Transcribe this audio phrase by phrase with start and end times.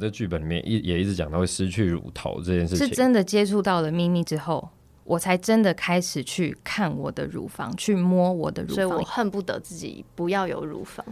[0.00, 4.68] 这剧本里面一也一直讲到会失去乳头这件事情，是真的接触到了咪咪之后，
[5.04, 11.04] 我才真的开始去看我的乳房，去摸我的乳房，所以我恨不得自己不要有乳房。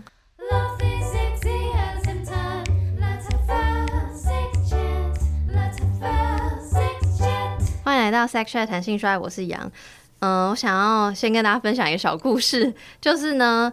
[7.85, 9.71] 欢迎来到 Sex Chat 谈性说爱，我是杨。
[10.19, 13.73] 嗯，我想要先跟大家分享一个小故事，就是呢。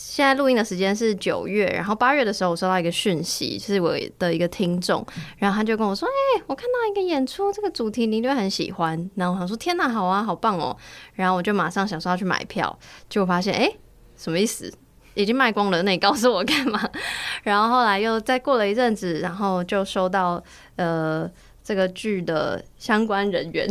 [0.00, 5.04] 现在录音的时间是九月，然后八月的时候，我收到一个讯息，就是我的一个听众，
[5.38, 10.76] 然后他就跟我说：“哎、欸，我看到一个演出，这个主题你就很喜欢。”然后我想说：“天哪，好啊，好棒哦！”
[11.14, 13.76] 然后我就马上想说要去买票，结果发现，哎、欸，
[14.16, 14.72] 什么意思？
[15.14, 16.80] 已经卖光了，那你告诉我干嘛？
[17.42, 20.42] 然后后来又再过了一阵子，然后就收到
[20.76, 21.28] 呃。
[21.68, 23.68] 这个剧的相关人员，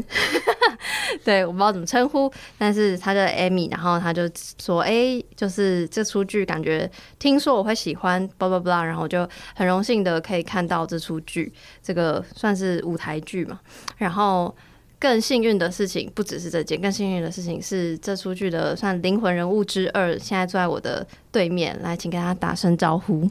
[1.25, 4.29] 对，我不知道怎么称呼，但是他叫 Amy，然后他就
[4.61, 13.59] 说：“哎，就是这出剧，感觉听说我会喜欢，巴拉巴拉，然后我就很荣幸的可以看到这出剧，这个算是舞台剧嘛。
[13.97, 14.55] 然后
[14.99, 23.27] 更幸运的事情不只是这件，更幸运的事情是这出剧的算灵魂人物之二，现在坐在我的对面，来，请跟他打声招呼。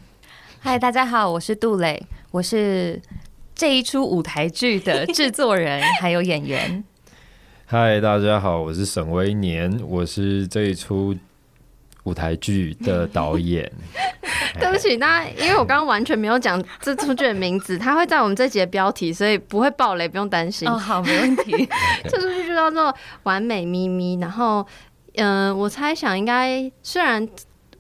[0.59, 3.01] 嗨，大家好，我是杜蕾，我是。”
[3.57, 6.85] 这一出舞台剧的制作人还有演员。
[7.65, 11.17] 嗨，大家好，我是沈威年，我是这一出
[12.05, 13.73] 舞台剧的导演。
[14.61, 20.69] 对不起，那因为我刚刚完全没有讲这出剧的名字，它会在我们这集的标题，所以不会爆雷，不用担心。
[20.69, 21.67] 哦，好，没问题。
[22.05, 24.67] 这出剧就叫做《完美咪咪》，然后，
[25.15, 27.27] 嗯、呃，我猜想应该虽然。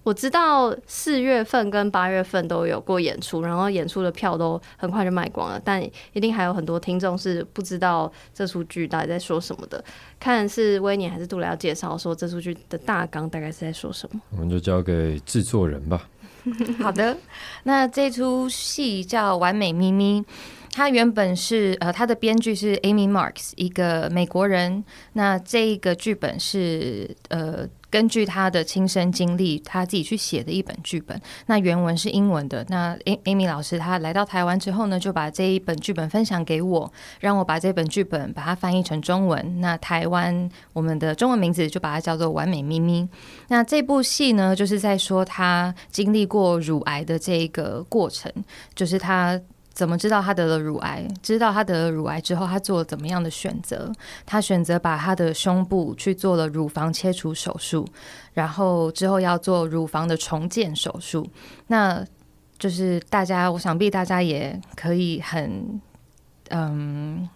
[0.06, 5.82] 我知道四月份跟八月份都有过演出，然后演出的票都很快就卖光了，但
[6.12, 9.84] 一定还有很多听众是不知道这出剧到底在说什么的。
[10.20, 14.20] 看是威尼还是杜蕾要介绍说这出剧的大纲大概是在说什么？
[14.30, 16.08] 我们就交给制作人吧。
[16.78, 17.16] 好的，
[17.64, 20.22] 那这出戏叫《完美咪咪》，
[20.70, 24.84] 它原本是呃，它的编剧是 Amy Marks，一个美国人。
[25.14, 27.68] 那这一个剧本是呃。
[27.90, 31.20] 根据他的亲身经历，他自己去写的一本剧本。
[31.46, 32.64] 那原文是英文的。
[32.68, 39.60] 那 Amy 老师他来到台湾之后呢，就把这一本剧本分享给我，让我把这本剧本把它翻译成中文。
[39.60, 43.02] 那台湾我们的中文名字就把它叫做《完美咪咪》。
[43.48, 48.32] 那这部戏呢，就是在说他经历过乳癌的这一个过程，
[48.74, 49.40] 就是他。
[49.76, 51.06] 怎么知道他得了乳癌？
[51.22, 53.92] 知道他得了乳癌之后，他做了怎么样的选择？
[54.24, 57.86] 他选择把他的胸部去做了乳房切除手术，
[58.32, 61.28] 然后之后要做乳房的重建手术。
[61.66, 62.02] 那
[62.58, 65.78] 就是大家，我想必大家也可以很，
[66.48, 67.28] 嗯，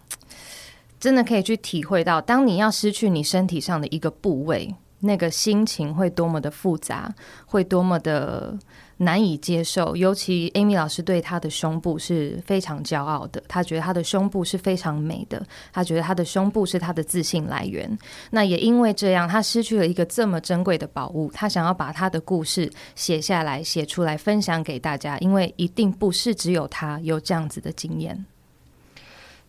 [0.98, 7.14] 真的可以去体会到，当你要失去你身体上的一个部位，那个心情会多么的复杂，
[7.44, 8.58] 会多么的。
[9.02, 17.98] 难以接受，尤其 Amy 老师对她的胸部是非常骄傲的，她觉得她的胸部是非常美的，她觉得她的胸部是她的自信来源。
[18.30, 28.26] 那也因为这样，她失去了一个这么珍贵的宝物，她想要把她的故事写下来、写出来，分享给大家，因为一定不是只有她有这样子的经验。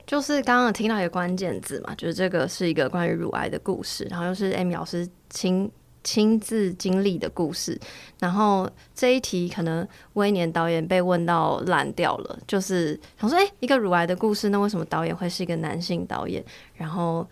[0.07, 5.69] 就是刚刚听到一个关键字嘛，就是这个是一个关于乳癌的故事，然后又是 Amy 老师亲。
[6.03, 7.79] 亲自经历的故事，
[8.19, 16.43] 然后这一题可能威廉导演被问到烂掉了，就是想说，哎、欸，一个乳癌的故事，那为什么导演会是一个男性导演？
[16.75, 17.27] 然后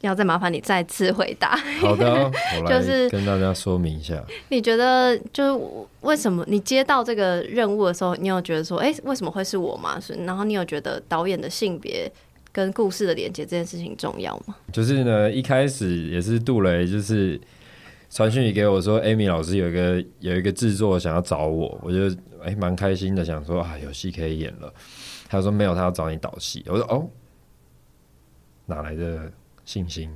[0.00, 1.56] 要再麻烦你再次回答。
[1.80, 2.30] 好的，
[2.68, 4.22] 就是跟大家说明一下。
[4.48, 5.64] 你觉得，就是
[6.02, 9.98] 为什么你接到这个任务的时候，你有觉得说，哎、欸，为什么会是我吗？
[10.24, 12.08] 然后你有觉得导演的性别
[12.52, 14.54] 跟故事的连接这件事情重要吗？
[14.72, 17.40] 就是呢，一开始也是杜雷，就是。
[18.14, 24.72] 传讯息给我说，Amy 老师有一个有一个制作想要找我，我就哎蛮开心的，想说啊有戏可以演了。
[25.28, 26.64] 他说没有，他要找你导戏。
[26.68, 27.10] 我说哦，
[28.66, 29.32] 哪来的
[29.64, 30.08] 信心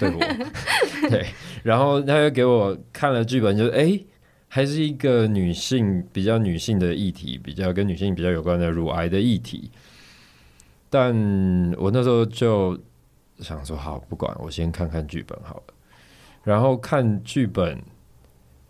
[0.00, 0.18] 对我？
[1.08, 1.26] 对，
[1.62, 4.00] 然后他又给我看了剧本，就是哎
[4.48, 9.70] 还是一个女性比较女性的议题，比较跟女性比较有关的乳癌的议题。
[10.90, 11.14] 但
[11.78, 12.76] 我那时候就
[13.38, 15.74] 想说好，不管我先看看剧本好了。
[16.44, 17.82] 然后看剧本，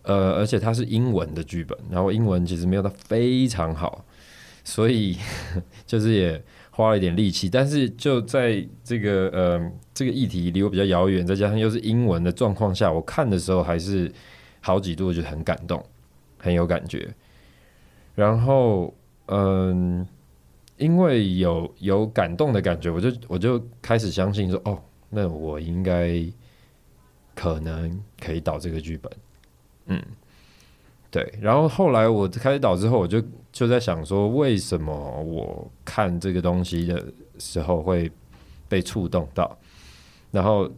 [0.02, 4.04] 呃，而且它是英文的剧本，然后英文其实没有到非常好，
[4.62, 5.18] 所以
[5.84, 6.40] 就是也
[6.70, 7.50] 花了一点力气。
[7.50, 14.12] 但是就在这个呃这个议题离我比较遥远，再加上又是英文的状况下，我看的时候还是
[14.60, 15.84] 好几度就很感动，
[16.38, 17.12] 很有感觉。
[18.14, 18.94] 然后
[19.26, 20.06] 嗯、
[20.76, 24.78] 因为有有感动的感觉，我就我就开始相信说，哦，
[25.10, 26.24] 那我应该。
[27.34, 29.12] 可能可以导这个剧本，
[29.86, 30.02] 嗯，
[31.10, 33.22] 对，然后后来我开始导之后，我就
[33.52, 34.92] 就在想说，为什么
[35.22, 37.04] 我看这个东西的
[37.38, 38.10] 时候会
[38.68, 39.56] 被触动到，
[40.30, 40.70] 然后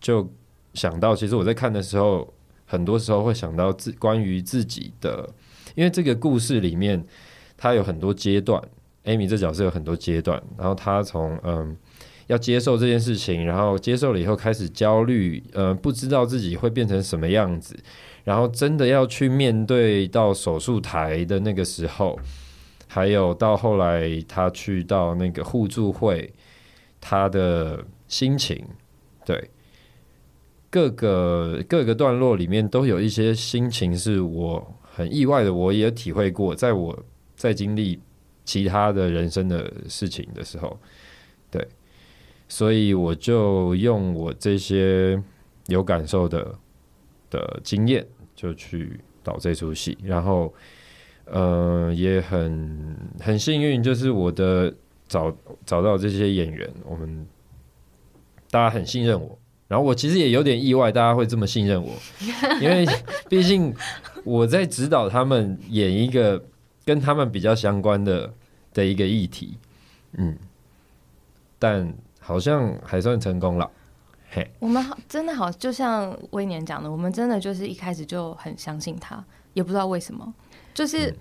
[0.00, 0.28] 就
[0.74, 2.32] 想到，其实我在看的时候，
[2.66, 5.28] 很多时候会想到自关于自己的，
[5.74, 7.04] 因为这个故事里面
[7.56, 8.62] 它有很多阶段
[9.04, 11.76] 艾米这角色有很多阶段，然后他从嗯
[12.26, 17.76] 要接受这件事情，然后接受了以后开始焦虑，呃，不知道自己会变成什么样子。
[18.24, 22.18] 然后真的要去面对到手术台的那个时候，
[22.86, 26.32] 还有到后来他去到那个互助会，
[27.02, 28.64] 他的心情，
[29.26, 29.50] 对，
[30.70, 36.98] 各个各个段落里面都有一些心情是我很意外的，我也体会过，在我
[37.36, 38.00] 在经历
[38.46, 40.78] 其他的人生的事情的时候，
[41.50, 41.68] 对，
[42.48, 45.22] 所以我就用我这些
[45.66, 46.54] 有感受的
[47.30, 48.06] 的经验。
[48.36, 50.52] 就去导这出戏，然后，
[51.24, 54.74] 呃，也很很幸运，就是我的
[55.06, 57.24] 找找到这些演员，我们
[58.50, 59.38] 大家很信任我，
[59.68, 61.92] 然后我其实也有点意外，大家会这么信任我，
[62.60, 62.84] 因为
[63.28, 63.72] 毕竟
[64.24, 66.44] 我在指导他们演一个
[66.84, 68.34] 跟他们比较相关的
[68.74, 69.56] 的一个议题，
[70.14, 70.36] 嗯，
[71.60, 71.94] 但
[72.26, 73.70] 好像还算成功了。
[74.30, 74.50] 嘿。
[74.58, 79.22] 我们好，真的好，就像威廉讲的，我们真的就是一开始就很相信他，
[79.52, 80.32] 也不知道为什么，
[80.72, 81.16] 就是、嗯、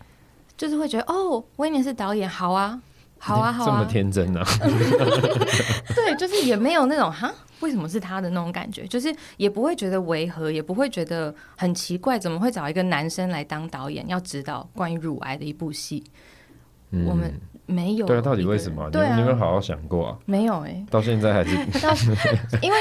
[0.56, 2.82] 就是会觉得哦，威廉是导演，好啊，
[3.20, 4.44] 好啊，好啊，这么天真啊，
[5.94, 7.30] 对，就是也没有那种哈，
[7.60, 16.02] 为什么是他的那种感觉，就是也不会觉得违和，也不会觉得很奇怪，怎么会找一个男生来当导演，要指导关于乳癌的一部戏，
[16.92, 17.34] 嗯、我们。
[17.66, 18.90] 没有，对啊，到底为什么？
[18.90, 20.18] 对啊，你有没有好好想过啊？
[20.26, 21.56] 没有哎、欸，到现在还是
[22.62, 22.78] 因为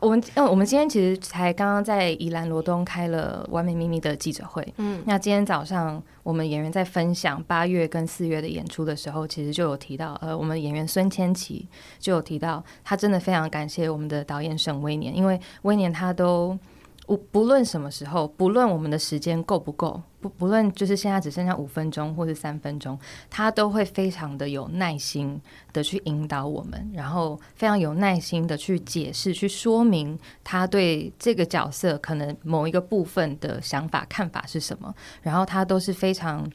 [0.00, 4.66] 我们，因为我们今天其实才刚刚在宜兰罗东开了《完美秘密》的记者会。
[4.78, 16.58] 嗯，那今天早上我们演员在分享八月跟四月的演出的时候，其实就有提到，呃，我们演员孙千琪就有提到，他真的非常感谢我们的导演沈威年，因为威年他都。
[17.06, 22.98] 不不论什么时候，不论我们的时间够不够，不不论就是现在只剩下五分钟或是三分钟，
[23.28, 25.38] 他都会非常的有耐心
[25.72, 36.50] 的去引导我们，然后非常有耐心的去解释、去说明他对这个角色可能某一个部分的想法、看法是什么，然后他都是非常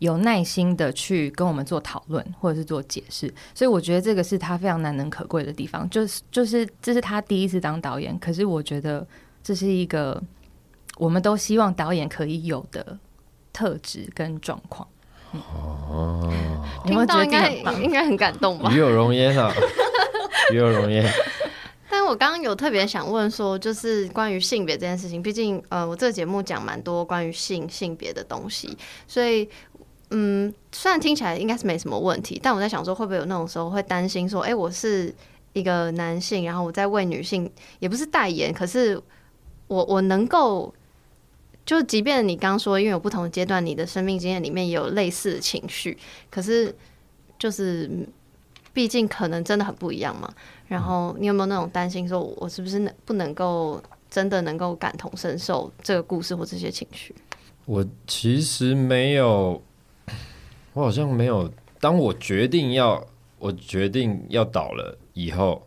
[0.00, 9.06] 有耐心的去跟我们做讨论或者是做解释，所以我觉得这个是他非常难能可贵的地方，就是就是这是他第一次当导演，可是我觉得。
[9.46, 10.20] 这是一个
[10.98, 12.98] 我们都希望导演可以有的
[13.52, 14.88] 特质跟状况。
[15.30, 16.28] 哦，
[16.84, 18.68] 听到应该应该很感动吧？
[18.72, 19.54] 与有荣焉啊，
[20.52, 21.08] 与有荣焉。
[21.88, 28.76] 但我刚刚有特别想问说，就是关于性别这件事情，毕竟呃，我这个节目讲蛮多关于性性别的东西，
[29.06, 29.48] 所以
[30.10, 35.14] 嗯，虽然听起来应该是没什么问题，但我在想说，会不会有那种时候会担心说，哎，我是
[35.52, 39.00] 一个男性，然后我在为女性，也不是代言，可是。
[39.68, 40.72] 我我能够，
[41.64, 45.98] 就即便你刚刚说，因为有不同的阶段，你的生命经验里面也有类似的情绪，
[46.30, 46.72] 可是
[47.38, 47.90] 就是
[48.72, 50.32] 毕竟可能真的很不一样嘛。
[50.68, 57.12] 然后你有没有那种担心，说我是不是能不能够真的能够感同身受这个故事或这些情绪？
[57.64, 59.60] 我其实没有，
[60.74, 61.52] 我好像没有。
[61.80, 63.04] 当我决定要，
[63.38, 65.66] 我决定要倒了以后，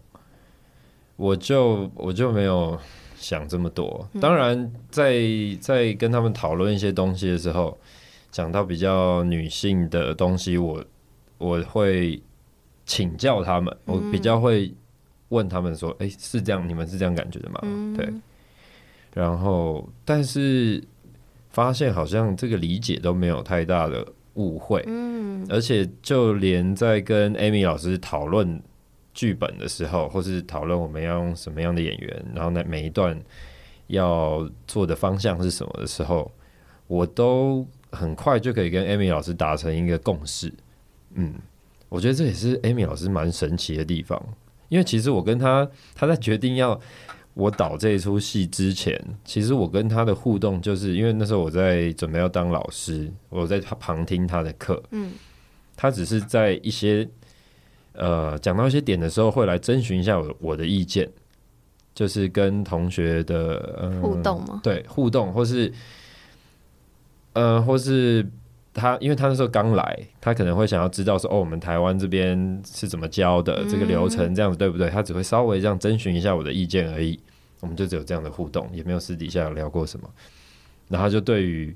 [1.18, 2.80] 我就我就没有。
[3.20, 5.22] 想这么多，当然在
[5.60, 7.78] 在跟他们讨论一些东西的时候，
[8.32, 10.84] 讲到比较女性的东西，我
[11.38, 12.22] 我会
[12.86, 14.74] 请教他们，我比较会
[15.28, 16.68] 问他们说：“哎，是这样？
[16.68, 17.60] 你们是这样感觉的吗？”
[17.96, 18.10] 对。
[19.14, 20.82] 然后，但是
[21.50, 28.62] 发现好像这个理解都没有太大的误会，嗯，而且就连在跟 Amy 老师讨论。
[29.20, 33.20] 剧本的时候，或是讨论我们要用什么样的演员，然后呢，每一段
[33.88, 36.32] 要做的方向是什么的时候，
[36.88, 40.54] 我都很快就可以跟 Amy 老师达成一个共识。
[41.16, 41.34] 嗯，
[41.90, 44.18] 我觉得这也是 Amy 老师蛮神奇的地方，
[44.70, 46.80] 因为其实我跟他，他在决定要
[47.34, 55.12] 我导这一出戏之前，其实我跟他的互动，就是因为那时候我在准备要当老师，我在旁听他的课，嗯，
[55.76, 57.06] 他只是在一些。
[58.00, 61.08] 呃，讲到一些点的时候，会来征询一下我我的意见，
[61.94, 64.62] 就是跟同学的、呃、互动吗？
[64.64, 65.72] 对，互动，或是
[67.34, 68.26] 呃，或是
[68.74, 74.90] 他，因为他那时候刚来，他可能会想要知道说，哦，我们台湾这边是怎么教的，这个流程这样子、嗯、对不对？
[74.90, 77.20] 他只会稍微这样征询一下我的意见而已，
[77.60, 80.10] 我们就只有这样的互动，也没有私底下有聊过什么。
[80.88, 81.76] 然后就对于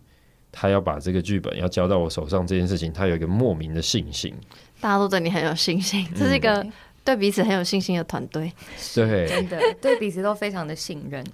[0.54, 4.34] 他要把这个剧本要交到我手上这件事情，他有一个莫名的信心。
[4.80, 6.66] 大家都对你很有信心，这是一个
[7.04, 8.54] 对彼此很有信心的团队。
[8.94, 11.26] 对，真的对彼此都非常的信任。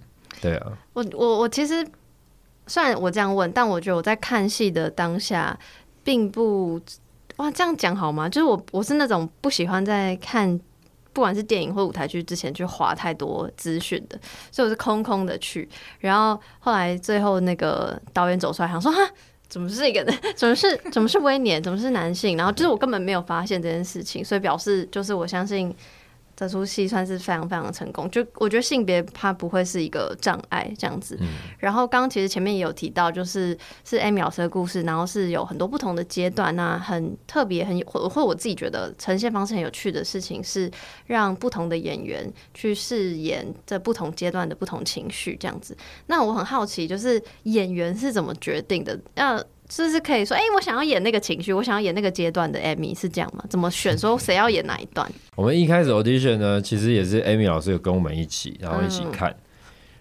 [0.42, 1.86] 对啊，我我我其实
[2.66, 5.60] 虽然我这样问，但我觉得我在看戏的当下，
[6.04, 6.80] 并不
[7.36, 8.30] 哇这样讲好吗？
[8.30, 10.60] 就是我我是那种不喜欢在看。
[11.13, 14.20] 不管是电影或舞台剧，之前去划太多资讯的，
[14.51, 15.68] 所以我是空空的去。
[16.00, 19.00] 然后后来最后那个导演走出来，想说：“哈，
[19.48, 20.04] 怎么是一个？
[20.36, 21.62] 怎么是怎么是威廉？
[21.62, 25.75] 怎么是男性？”然后就是我根本没有发现这件事情，所以表示就是我相信。
[26.39, 31.17] 这出戏算是非常非常的成功，就我觉得性别它不会是一个障碍这样子。
[31.19, 31.27] 嗯、
[31.58, 36.55] 然后刚刚其实前面也有提到，就是是 Amy 老师的故事，然后是有很多不同的阶段。
[36.55, 40.72] 那很特别，很或或我自己觉得呈现方式很有趣的事情是，
[41.08, 45.75] 让不同的演员去饰演这不同阶段的不同情绪这样子。
[46.08, 48.98] 那我很好奇，就是演员是怎么决定的？
[49.15, 49.46] 要是
[49.78, 53.46] 不是可以说，哎、欸，我想要演那个情绪，我想要演那个阶段的 Amy 是这样吗？
[53.50, 53.96] 怎么选？
[53.96, 55.10] 说谁要演哪一段？
[55.36, 59.36] 我们一开始 audition 呢，其实也是 Amy 老师有跟我们一起，然后一起看，嗯、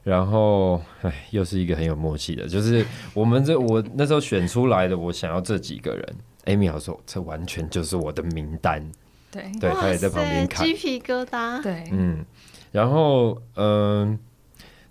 [0.04, 8.82] 然后哎，又是一个很有默契的，就是我们这我那时候选出来的，我想要这几个人，Amy 老师说这完全就是我的名单，
[9.30, 12.24] 对，对，他也在旁边看，鸡皮疙瘩，对，嗯，
[12.72, 13.66] 然后嗯、
[14.10, 14.18] 呃，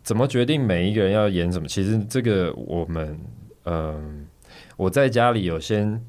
[0.04, 1.68] 怎么决定每一个人要演什么？
[1.68, 3.20] 其实这个我们
[3.64, 3.74] 嗯。
[3.74, 4.27] 呃
[4.78, 6.02] 我在家里有先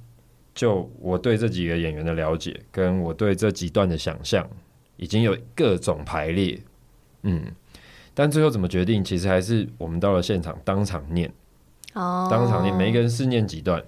[0.54, 4.48] 就我对这几个演员的了解，跟我对这几段的想象，
[4.96, 6.60] 已经有各种排列，
[7.22, 7.44] 嗯，
[8.12, 11.32] 但最后怎么决定，其实还是我们到了现场当场念，
[11.94, 13.82] 哦，当场念，每一个人试念几段，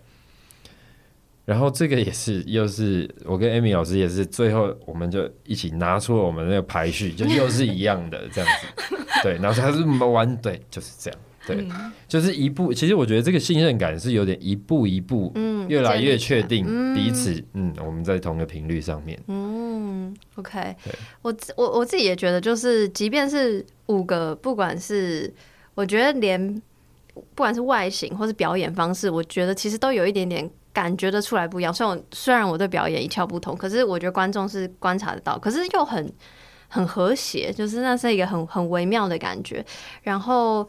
[1.44, 11.20] 然后这个也是，又是我跟 Amy 老师也是，最后我们就一起拿出了我们那个排序，就又是一样的这样子， 对，然后他是完，对，就是这样。
[11.56, 11.68] 对，
[12.08, 12.72] 就是一步。
[12.72, 16.64] 其实我觉得这个信任感是有点一步一步，嗯，越来越确定
[16.94, 19.18] 彼此，嗯，嗯，我们在同个频率上面。
[19.28, 20.74] 嗯，OK。
[21.22, 25.32] 我我我自己也觉得，就是即便是五个，不管是
[25.74, 26.62] 我觉得连
[27.14, 31.72] 不管是外形或是表演方式，我觉得其实都有一点点感觉得出来不一样。
[31.72, 36.12] 虽然我虽然我对表演一窍不通，可是我觉得观众是观察得到，可是又很
[36.68, 39.64] 很和谐，就是那是一个很很微妙的感觉。
[40.02, 40.68] 然后。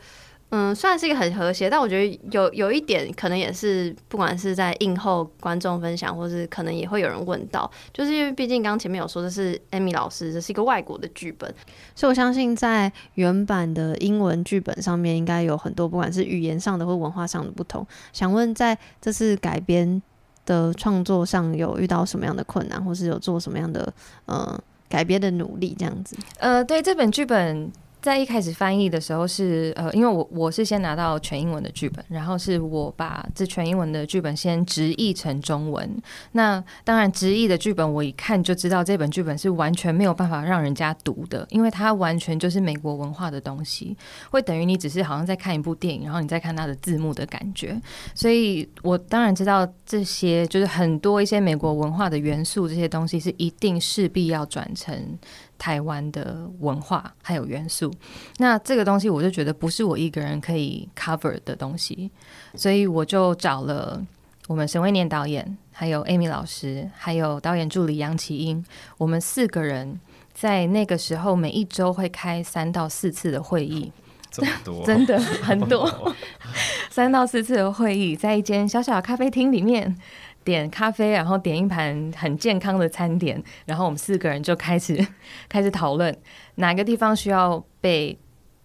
[0.53, 11.49] 嗯，算是一个很和谐，但我觉得有有一点可能也是，不管是在映后观众分享，或是可能也会有人问到，就是因为毕竟刚前面有说的是 Amy 老师，这是一个外国的剧本，
[11.95, 17.87] 所以我相信在原版的英文剧本上面，应该有很多不管是语言上的或文化上的不同。
[18.11, 20.01] 想问在这次改编
[20.45, 23.93] 的创作上，有遇到什么样的困难，或是有做什么样的
[24.25, 26.17] 呃改编的努力这样子？
[26.39, 27.71] 呃，对这本剧本。
[28.01, 35.87] 在一开始翻译的时候是呃，因为我我是先拿到全英文的剧本，然后是我把这全英文的剧本先直译成中文。
[36.31, 43.95] 那当然直译的剧本我一看就知道这本剧本是完全没有办法让人家读的，因为它完全就是美国文化的东西，
[44.31, 47.79] 会等于你只是好像在看一部电影，然后你再看它的字幕的感觉。
[48.15, 55.19] 所以我当然知道这些就是很多一些美国文化的元素，这些东西是一定势必要转成。
[55.61, 57.93] 台湾的文化还有元素，
[58.37, 62.09] 那这个东西我就觉得不是我一个人可以 cover 的东西，
[62.55, 64.03] 所以我就找了
[64.47, 68.65] 我们沈威年导演，还有 Amy 老师，还有导演助理杨奇英，
[68.97, 69.99] 我们四个人
[70.33, 73.91] 在那个时候每一周会开三到四次的会议，
[74.31, 76.15] 这么多，真的很多，
[76.89, 79.95] 三到四次的会议，在一间小小的咖啡厅里面。
[80.43, 85.05] 点咖啡，然后点一盘很健康的餐点，然后我们四个人就开始
[85.47, 86.15] 开始讨论
[86.55, 88.17] 哪个地方需要被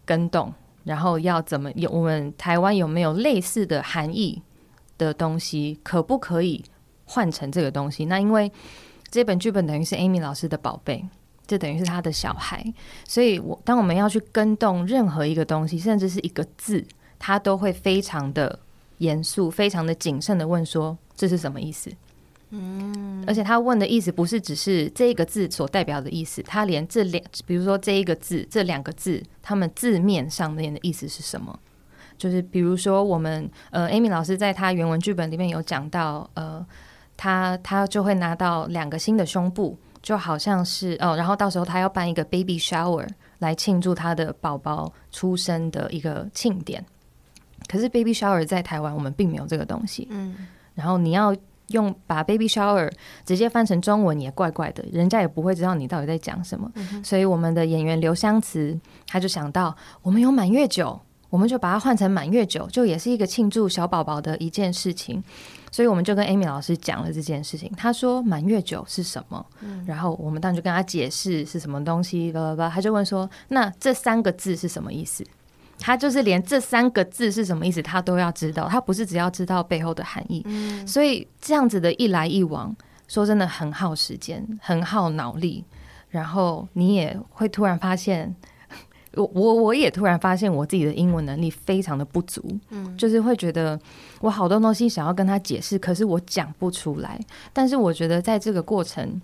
[0.04, 0.52] 跟动，
[0.84, 4.42] 然后要怎么有我们台湾有没有类似的含义
[4.96, 6.64] 的东西，可不可以
[7.04, 8.06] 换成这个东西？
[8.06, 8.50] 那因为
[9.10, 11.04] 这本剧本等于是 Amy 老师的宝贝，
[11.46, 12.64] 这等于是他的小孩，
[13.06, 16.84] 所以我当我们要去跟动任何一个东西，甚至是一个字，
[17.18, 18.58] 他都会非常的
[18.98, 20.96] 严肃、非常的谨慎的问说。
[21.16, 21.90] 这是什么意思？
[22.50, 31.58] 嗯，而且他问的意思不是只是这个字所代表的意思，他连这两，比如说这一个字、这两个字，他们字面上面的意思是什么？
[32.16, 36.64] 就是比如说我们呃，Amy 老师在他原文剧本里面有讲到，呃，
[37.16, 43.08] 他他就会拿到两个新的胸部，就好像是哦，然后到时候他要办一个 baby shower
[43.40, 46.86] 来庆祝他的宝宝出生的一个庆典。
[47.66, 50.46] 可是 baby shower 在台湾我们并没有这个东西，嗯。
[50.76, 51.34] 然后你要
[51.70, 52.88] 用把 baby shower
[53.24, 56.70] 直接翻成中文也怪怪的，人家也不会知道你到底在讲什么。
[56.76, 58.78] 嗯、所以我们的演员刘湘慈
[59.08, 65.20] 他就想到，我们有满月酒，我们就把它换成满月酒，就也是一个庆祝小宝宝的一件事情。
[65.72, 67.70] 所以我们就跟 Amy 老师讲了这件事情。
[67.76, 69.44] 他说满月酒是什么？
[69.60, 72.70] 嗯、然后我们当时就跟他解释是什么东西，叭叭叭。
[72.70, 75.24] 他就问说：“那这三个字是什么意思？”
[75.78, 78.68] 他就是连这三个字是什么意思，他都要知道。
[78.68, 80.42] 他不是只要知道背后的含义。
[80.46, 82.74] 嗯、所以这样子的一来一往，
[83.08, 85.64] 说真的很耗时间，很耗脑力。
[86.08, 88.34] 然后你也会突然发现。
[89.16, 93.80] 我我我也突然发现我自己的英文能力非常的不足，嗯，就是会觉得
[94.20, 97.18] 我好多东西想要跟他解释，可是我讲不出来。
[97.50, 99.18] 但是我觉得在这个过程，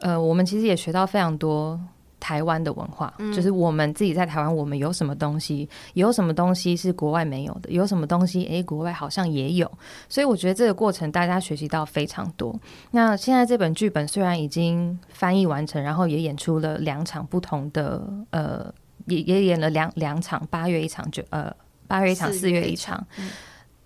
[0.00, 1.78] 呃，我们其实也学到非常多
[2.20, 9.70] 台湾的文化，嗯，就是我们自己在台湾，我们有什么东西，有什么东西是国外没有的，有什么东西，诶，国外好像也有。
[10.08, 12.58] 所以我觉得这个过程大家学习到非常多。
[12.90, 18.72] 那现在这本剧本虽然已经翻译完成，然后也演出了两场不同的呃。
[19.08, 21.54] 也也演了两两场，八月一场就呃
[21.86, 23.06] 八月一场，四月一场，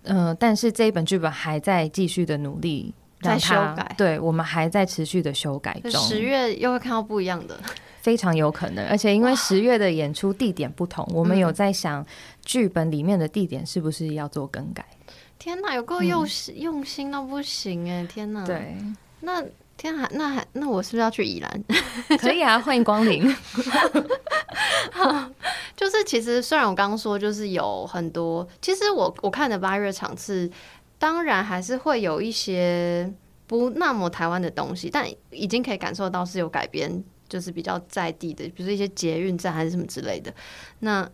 [0.05, 5.91] 嗯、呃，但是这一本剧本还在继续的努力在修改，对我们还在持续的修改中。
[6.01, 7.57] 十月又会看到不一样的，
[8.01, 12.05] 非常有可能，而且因为十月的演出地点不同，我们有在想
[12.43, 14.85] 剧本里面的地点是不是要做更改。
[15.39, 18.05] 天哪，有够用心、嗯、用心到不行哎！
[18.05, 18.77] 天哪，对，
[19.21, 19.43] 那。
[19.77, 21.63] 天还那还那我是不是要去宜兰？
[22.21, 23.23] 可以啊，欢迎光临。
[25.75, 30.47] 就是其实虽然我刚刚说就是有很多，其实我我看的八月场次，
[31.01, 33.11] 当然还是会有一些
[33.47, 40.31] 不那么台湾的东西，但已经可以感受到是有改编，就是比较在地的，比如说一些捷运站还是什么之类的。
[40.81, 41.09] 那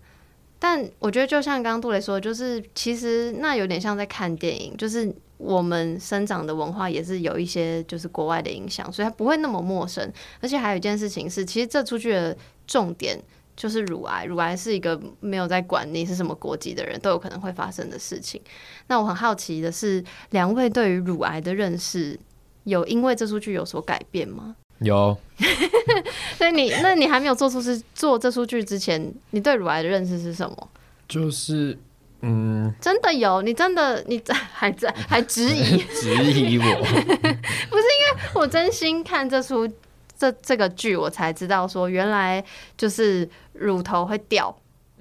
[0.60, 5.16] 但我觉得就像刚刚杜雷说，就是其实那有点像在看电影，就是。
[5.40, 10.12] 我们生长的文化也是有一些就是国外的影响，所以它不会那么陌生。
[10.42, 13.16] 而且还有一件事情是，其实这出剧的重点
[13.58, 18.40] 就是乳癌，乳癌是一个没有在管你是什么国籍的人都有可能会发生的事情。
[18.88, 22.18] 那我很好奇的是，两位对于乳癌的认识
[22.66, 24.56] 有因为这出剧有所改变吗？
[24.80, 25.18] 有。
[26.38, 30.70] 所以你那你还没有做出是做这出剧之前，你对乳癌的认识是什么？
[31.08, 31.78] 就是。
[32.22, 33.44] 嗯，真的有？
[33.44, 36.64] 你真的你在还在还质疑 质疑我？
[36.84, 39.70] 不是因为我真心看这出
[40.18, 42.44] 这这个剧，我才知道说原来
[42.76, 44.56] 就是乳头会掉，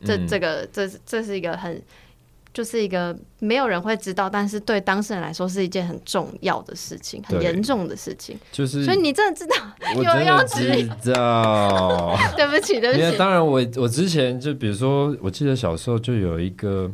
[0.05, 1.83] 这、嗯、这个这这是一个很
[2.53, 8.39] 就是一个没有人会知道，但是对当事人来说是一件很重要的事情，很严重的事情。
[8.53, 9.55] 就是所以你真的知道？
[9.95, 10.25] 我真
[10.89, 12.17] 的知道。
[12.37, 13.19] 对不起，对不起。
[13.19, 16.91] 当然我，我我之前就比如说，我记得小时候就有一个。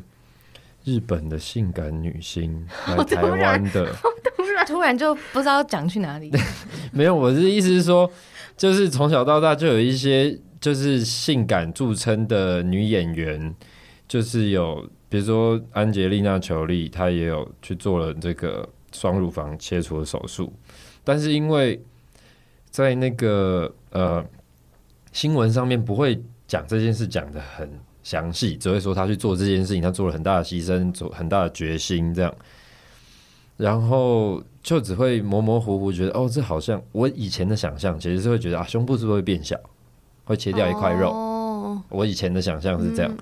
[0.84, 3.92] 日本的性感女星 来台湾的，
[4.36, 6.30] 突然突然就不知道讲去哪里。
[6.92, 8.10] 没有，我的意思是说，
[8.56, 13.54] 就是从小到大就有一些就是性感著称的女演员，
[14.08, 20.52] 就是有比如说安洁丽娜·裘丽，她也有去做了这个双乳房切除的手术，
[21.04, 21.80] 但是因为
[22.70, 24.24] 在那个呃
[25.12, 27.70] 新闻上面不会讲这件事讲的很。
[28.02, 32.34] 详细只会说他去做这件事情，他做了很大的牺牲，做很大的决心，这样，
[33.56, 39.56] 然后就只会模模糊糊觉得，哦，这好像我以前的想象，其实是会觉得啊，胸部是不是会变小，
[40.24, 41.10] 会切掉一块肉。
[41.10, 41.78] Oh.
[41.88, 43.18] 我以前的想象是这样，嗯、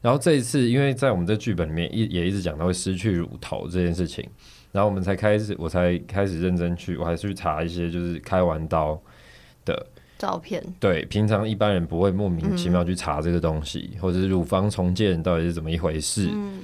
[0.00, 4.24] 然后这一次，因为在我们这剧本里面一也一直讲到会失去乳头这件事情，
[4.70, 9.00] 然后我们才开始，我才开始认真去，我还是去查一些就是开完刀
[9.64, 9.86] 的。
[10.20, 10.62] 照片。
[10.78, 16.60] 对，平常一般人不会莫名其妙去查这个东西，嗯、或者是乳房重建到底是怎么一回事，嗯、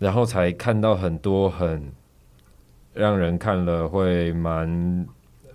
[0.00, 1.92] 然后才看到很多很
[2.92, 5.06] 让人看了会蛮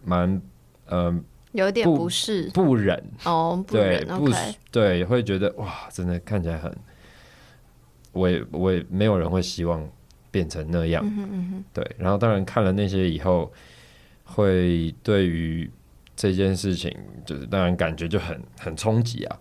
[0.05, 0.41] 蛮
[0.89, 2.49] 嗯，有点不适。
[2.53, 3.03] 不忍。
[3.25, 4.31] 哦，不忍对不
[4.71, 6.73] 对，会觉得哇，真的看起来很，
[8.13, 9.85] 我也我也没有人会希望
[10.31, 11.63] 变成那样，嗯哼嗯哼。
[11.73, 13.51] 对，然后当然看了那些以后，
[14.23, 15.69] 会对于。
[16.19, 16.93] 这件事情
[17.25, 19.39] 就是让人感觉就很很冲击啊，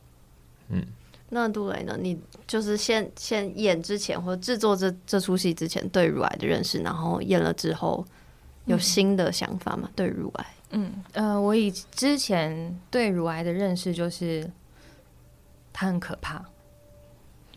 [0.68, 0.86] 嗯。
[1.30, 1.98] 那杜蕾呢？
[2.00, 8.06] 你就是先先演之前或者制作这这出戏之前对乳癌的认识，然后演了之后
[8.66, 9.88] 有新的想法吗？
[9.90, 10.46] 嗯、对乳癌？
[10.70, 14.48] 嗯呃，我以之前对乳癌的认识就是
[15.72, 16.42] 它很可怕，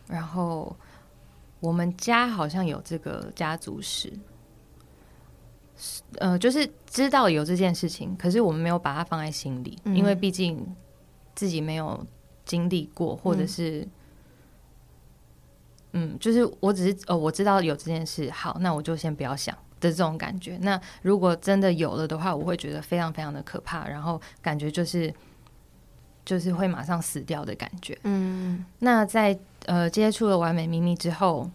[0.07, 0.75] 然后
[1.59, 4.11] 我们家好像有这个家族史。
[6.17, 10.75] 呃，就是知道有这件事情，可是我们没有把它放在心里，嗯、因为毕竟
[11.33, 12.05] 自己没有
[12.45, 13.81] 经历过，或者是，
[15.93, 20.57] 嗯，嗯，就是我只是哦，我知道有这件事，好，那我就先不要想的这种感觉。
[20.61, 25.13] 那如果真的有了的话，我会觉得非常非常的可怕，然后感觉就是
[26.23, 27.97] 就是会马上死掉的感觉。
[28.03, 31.49] 嗯，那在呃接触了完美秘密之后，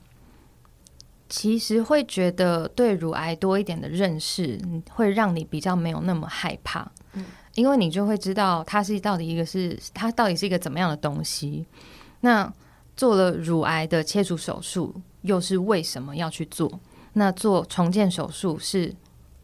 [1.28, 4.60] 其实会觉得对乳癌多一点的认识，
[4.90, 6.90] 会让你比较没有那么害怕。
[7.14, 11.66] 嗯，因为你就会知道它是到底一个是它到底是一个怎么样的东西。
[12.20, 12.52] 那
[12.96, 16.80] 做了乳癌的切除手术，又是为什么要去做？
[17.14, 18.94] 那做重建手术是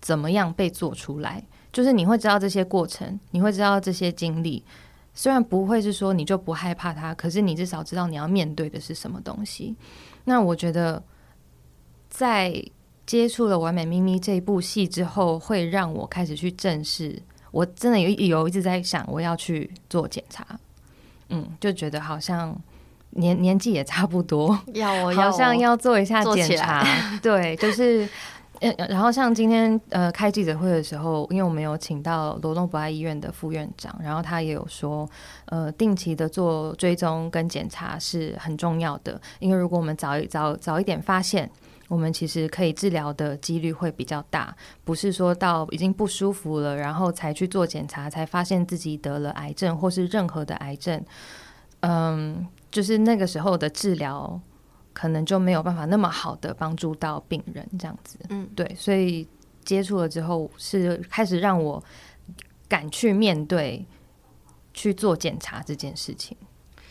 [0.01, 1.43] 怎么样被做出来？
[1.73, 4.63] 就是你会知道这些过程，你会知道这些经历。
[5.15, 9.75] 虽然不会是说你就不害怕它，可是你至少知道你要面对的是什么东西。
[10.25, 11.03] 那我觉得，
[12.13, 12.63] 在
[13.07, 17.21] 接触了《完美咪咪》这一部戏之后，会让我开始去正视。
[17.51, 20.47] 我真的有有一直在想，我要去做检查。
[21.31, 22.55] 嗯，就觉得好像
[23.11, 26.87] 年 年纪也差不多，要我要我好像要做一下检查。
[27.23, 28.07] 对，就是。
[28.79, 35.05] 然后像今天呃开记者会的时候，因为我们有请到罗东博爱医院的副院长，然后他也有说，
[35.47, 41.51] 呃，定期的做追踪跟检查是很重要的，因为如果我们早一早早一点发现，
[41.93, 51.05] 我们其实可以治疗的几率会比较大，不是说到已经不舒服了，然后才去做检查，才发现自己得了癌症或是任何的癌症，
[51.81, 54.41] 嗯，就是那个时候的治疗。
[54.95, 59.27] 可能就没有办法那么好的帮助到病人这样子，嗯，对，所以
[59.65, 61.83] 接触了之后是开始让我
[62.69, 63.87] 敢去面对
[64.75, 66.37] 去做检查这件事情。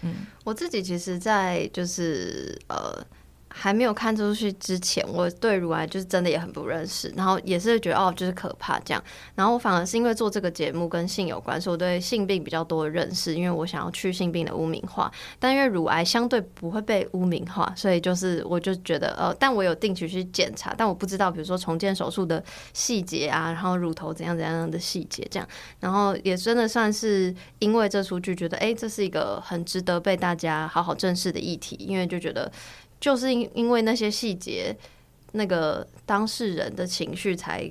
[0.02, 3.06] 嗯，我自己其实，在就是呃。
[3.54, 9.04] 还没有看这出去之前，我对乳癌就是真的也很不认识，然后也是觉得哦，就是可怕这样。
[9.36, 15.12] 然后我反而是因为做这个节目跟性有关，所以我对性病比较多的认识，因为我想要去性病的污名化。
[15.38, 25.48] 但因为乳癌相对不会被污名化，所以就是我就觉得呃，但我有定期去检查，但我不知道比如说重建手术的细节啊，然后乳头怎样怎样的细节这样。
[25.80, 32.50] 然后也真的算是因为这出剧，觉得哎，这是一个很值得被大家好好正视的议题，因为就觉得。
[33.02, 34.74] 就是因因为那些细节，
[35.34, 37.70] 那个当事人的情绪才，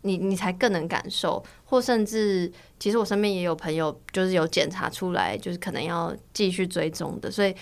[0.00, 7.30] 你你才更能感受，或甚至其实我身边也有朋友，就是有检查出来，就是可能要继续追踪的。
[7.30, 7.54] 所以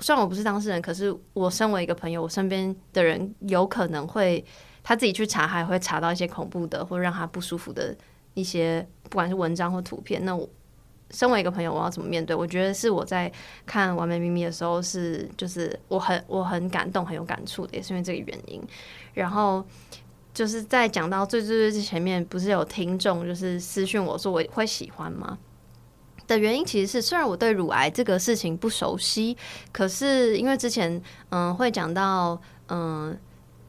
[0.00, 4.44] 虽然我不是当事人，可是我身为一个朋友，我身边的人有可能会
[4.82, 7.96] 他自己去查，还会查到一些恐怖的或让他不舒服的
[8.34, 10.48] 一些，不管是文章或图片，那我。
[11.10, 12.34] 身为一个朋友，我要怎么面对？
[12.34, 13.30] 我觉得是我在
[13.64, 18.62] 看《完美秘密》的时候，是就是我很我很感动、很有感触的，也是因为这个原因。
[19.14, 19.64] 然后
[20.34, 25.38] 就是在讲到最最最前面，不是有听众就是私讯我说我会喜欢吗？
[26.26, 29.36] 的原因其实是，虽然我对乳癌这个事情不熟悉，
[29.72, 33.16] 可是因为之前嗯会讲到嗯。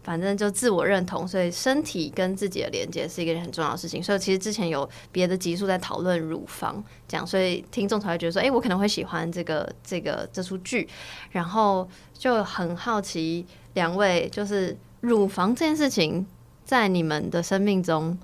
[0.08, 4.02] 反正就自我认同，所以身体跟自己的连接是一个很重要的事情。
[4.02, 10.88] 所以其实之前有别的集数在讨论乳房，这样，所以听众才会觉得说，哎、欸，我可能会喜欢这个这个这出剧。
[11.32, 16.26] 然后就很好奇，两位就是乳房这件事情，
[16.64, 18.18] 在你们的生命中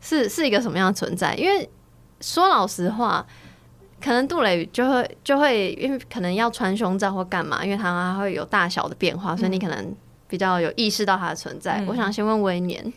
[0.00, 1.34] 是是一个什么样的存在？
[1.34, 1.68] 因为
[2.22, 3.26] 说老实话，
[4.02, 9.94] 可能杜蕾就会就会因为可能要穿胸罩或干嘛，因为它会有大小的变化，所以你可能。
[10.28, 12.92] 比较有意识到它的存在，嗯、我想先问威廉，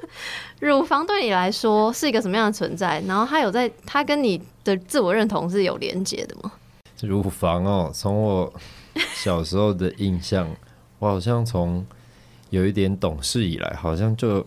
[0.60, 3.02] 乳房对你来说是一个什么样的存在？
[3.06, 6.52] 然后它有在，它跟你的自我认同是有连接的吗？
[7.02, 8.52] 乳房哦，从我
[9.14, 10.48] 小时候的印象，
[10.98, 11.84] 我好像从
[12.50, 14.46] 有一点懂事以来，好像就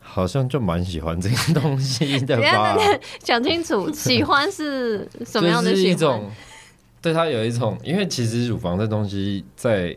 [0.00, 2.76] 好像就蛮喜欢这个东西的吧？
[3.20, 5.84] 讲清楚， 喜欢是什么样的喜欢？
[5.84, 6.30] 是一种
[7.00, 9.96] 对它有一种，因为其实乳房这东西在。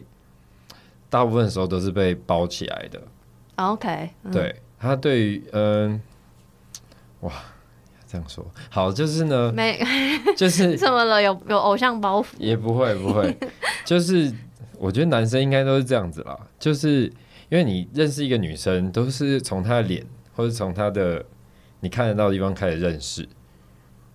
[1.09, 3.01] 大部分时候都是被包起来的。
[3.55, 5.99] OK，嗯、对，他对于嗯，
[7.21, 7.31] 哇，
[8.07, 9.79] 这样说好，就是呢，没，
[10.37, 11.21] 就是怎么了？
[11.21, 12.27] 有有偶像包袱？
[12.37, 13.35] 也不会不会，
[13.83, 14.31] 就是
[14.77, 17.11] 我觉得男生应该都是这样子啦，就是
[17.49, 21.25] 因为你认识一个女生，都是从她的脸或者从她的
[21.79, 23.27] 你看得到的地方开始认识，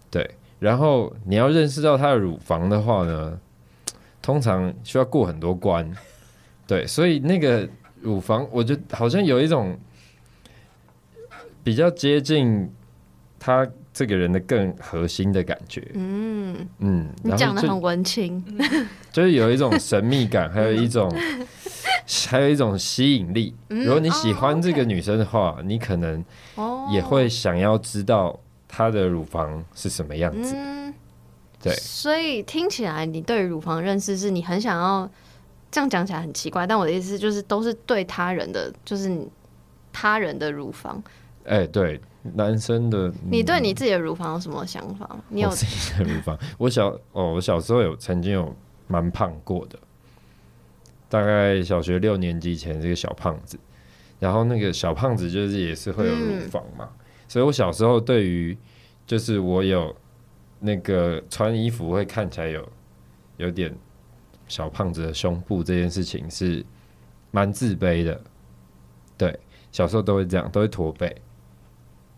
[0.08, 3.40] 对，然后你要认识到她的乳房的话呢，
[4.22, 5.92] 通常需要过很多关。
[6.72, 7.68] 对，所以那个
[8.00, 9.78] 乳房，我觉得好像有一种
[11.62, 12.72] 比较接近
[13.38, 15.86] 他这个人的更核心的感觉。
[15.92, 18.42] 嗯嗯，你讲的很文青，
[19.12, 21.14] 就是有一种神秘感，还有一种
[22.30, 23.54] 还有一种吸引力。
[23.68, 26.24] 如果你喜欢这个女生的话，你可能
[26.90, 30.56] 也会想要知道她的乳房是什么样子。
[31.62, 35.10] 对，所以听起来你对乳房认识是你很想要。
[35.72, 39.10] 这样讲起来很奇怪，但我的意思就是，都是对他人的，就是
[39.90, 41.02] 他人的乳房。
[41.44, 42.00] 哎、欸，对，
[42.34, 45.18] 男生的，嗯、你对你自己的乳房有什么想法？
[45.30, 46.38] 你有自己的乳房？
[46.58, 48.54] 我小哦，我小时候有曾经有
[48.86, 49.78] 蛮胖过的，
[51.08, 53.58] 大概小学六年级前是个小胖子，
[54.20, 58.56] 然后那个小胖子就是也是会有乳房嘛，嗯、所以我小时候对于
[59.06, 59.96] 就是我有
[60.60, 62.68] 那个穿衣服会看起来有
[63.38, 63.74] 有点
[64.52, 66.62] 小胖子的胸部这件事情是
[67.30, 68.20] 蛮自卑的，
[69.16, 69.40] 对，
[69.72, 71.16] 小时候都会这样，都会驼背。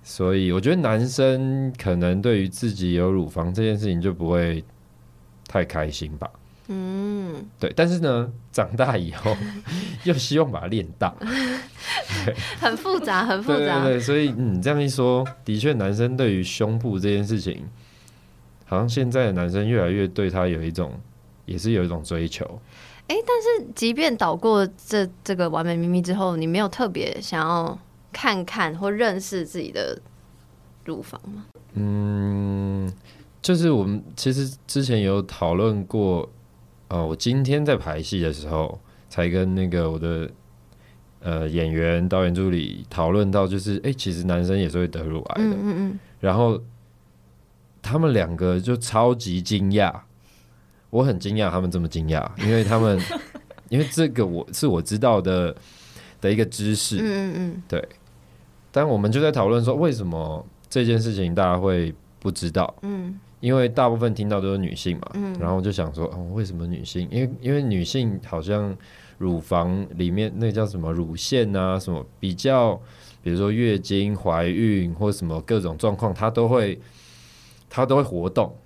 [0.02, 4.64] 所以我觉得男生可能对于自己有乳房这件事情就不会
[5.46, 6.28] 太开心吧。
[6.66, 7.72] 嗯，对。
[7.76, 9.36] 但是呢，长大以后
[10.02, 11.14] 又希望把它练大，
[12.58, 13.84] 很复杂，很复杂。
[13.84, 17.64] 对对对，所以嗯，这样一说，的确，男生对于胸部这件事情，
[18.64, 20.98] 好像现在的男生越来越对他有一种，
[21.46, 22.44] 也是有一种追求。
[23.08, 27.78] 哎、欸，但是即便导过这这个完美秘密之后，你没有特别想要。
[28.16, 30.00] 看看或认识自己的
[30.84, 31.46] 乳房吗？
[31.72, 32.88] 嗯，
[33.42, 36.30] 就是我们其实之前有讨论过，
[36.86, 38.78] 呃，我今天在排戏的时候，
[39.08, 40.30] 才跟那个我的
[41.22, 45.50] 呃演员、导演助理讨论到，就是哎、欸，其实男生也是会得乳癌的。
[45.50, 45.98] 嗯嗯嗯。
[46.20, 46.62] 然后
[47.82, 49.92] 他们两个就超级惊讶，
[50.94, 52.96] 我很惊讶他们这么惊讶， 因为他们
[53.68, 55.52] 因为这个我是我知道的
[56.20, 56.98] 的一个知识。
[56.98, 57.88] 嗯嗯嗯，对。
[58.70, 62.72] 但我们就在讨论说，为什么这件事情大家会不知道？
[62.82, 67.08] 嗯，因为大部分听到都是女性嘛，嗯，然后就想说，哦，为什么女性？
[67.10, 68.76] 因为因为女性好像
[69.18, 72.80] 乳房里面那叫什么乳腺啊，什么比较，
[73.20, 76.80] 比如说月经、怀孕或什么各种状况，它都会
[77.68, 78.56] 它都会活动，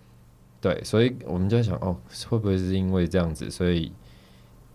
[0.61, 1.97] 对，所以我们就在想，哦，
[2.29, 3.93] 会不会是因为这样子，所以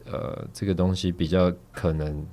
[0.06, 2.26] 呃，这个东西比较可能。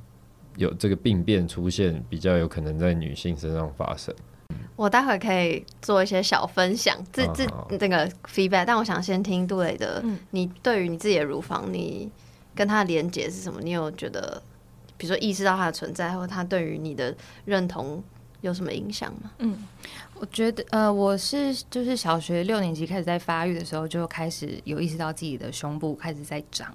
[0.56, 4.14] 有这个病变出现，比较有可能在女性身上发生。
[4.76, 7.46] 我待会可以做一些小分享，这这
[7.78, 8.64] 这个 feedback。
[8.66, 12.10] 但我想先听杜蕾的，嗯、你对于你自己的乳房，你
[12.54, 13.60] 跟它的连接是什么？
[13.62, 14.42] 你有觉得，
[14.98, 18.02] 比如说意识到它的存在，或它对于你的认同
[18.40, 19.30] 有什么影响吗？
[19.38, 19.56] 嗯，
[20.20, 26.72] 我觉得，呃，我是就是小学六年级开始在发育的时候，就开始有意识到自己的胸部开始在长，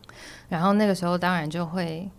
[0.49, 2.09] 然后那个时候当然就会。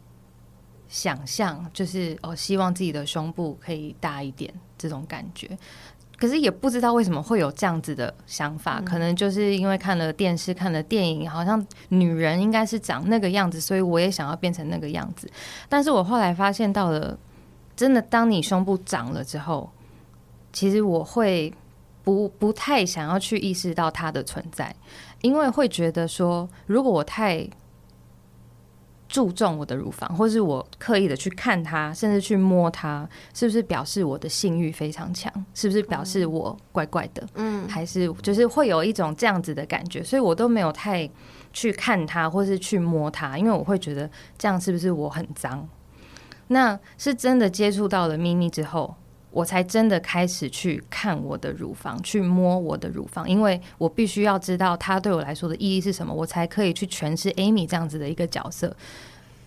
[0.89, 5.51] 想象就是哦，希望自己的胸部可以大一点，这种感觉。
[6.17, 15.29] 可是也不知道为什么会有这样子的想法，嗯、可能就是因为看了电视、看了电影，好像女人应该是长那个样子，所以我也想要变成那个样子。
[15.69, 17.19] 但是我后来发现到了，
[17.75, 19.69] 真的，当你胸部长了之后，
[20.57, 21.53] 其实我会
[22.03, 24.75] 不不太想要去意识到它的存在，
[25.21, 27.47] 因为会觉得说，如果我太。
[29.09, 35.33] 注重我的乳房，或是我刻意的去看它，甚至去摸它，是不是表示我的性欲非常强？
[35.55, 37.25] 是不是表示我怪怪的？
[37.37, 41.09] 嗯，还是就是会有一种这样子的感觉，所以我都没有太
[41.53, 45.67] 去看它，或是去摸它，因为我会觉得这样是不是我很脏？
[46.49, 48.97] 那是真的接触到了咪咪之后。
[49.37, 58.75] 我才真的开始去看我的乳房，去摸我的乳房，因为我必须要知道它对我来说的意义是什么，我才可以去诠释 Amy 这样子的一个角色。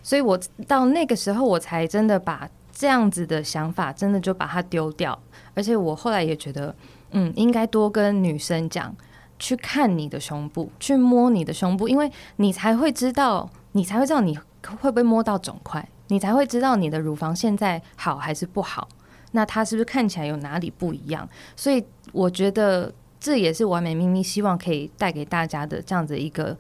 [0.04, 5.20] 所以，我到那个时候，我才真的把这样子的想法，真的就把它丢掉。
[5.56, 6.76] 而且，我后来也觉得，
[7.10, 8.96] 嗯，应该多跟女生讲，
[9.40, 18.88] 去看你的胸部，去摸你的胸部，因为你才会知道，你才会知道你会不会摸到肿块，你才会知道你的乳房现在好还是不好。
[19.32, 21.28] 那它是不是看起来有哪里不一样？
[21.56, 26.58] 所以我觉得这也是完美咪咪希望可以带给大家的这样子一个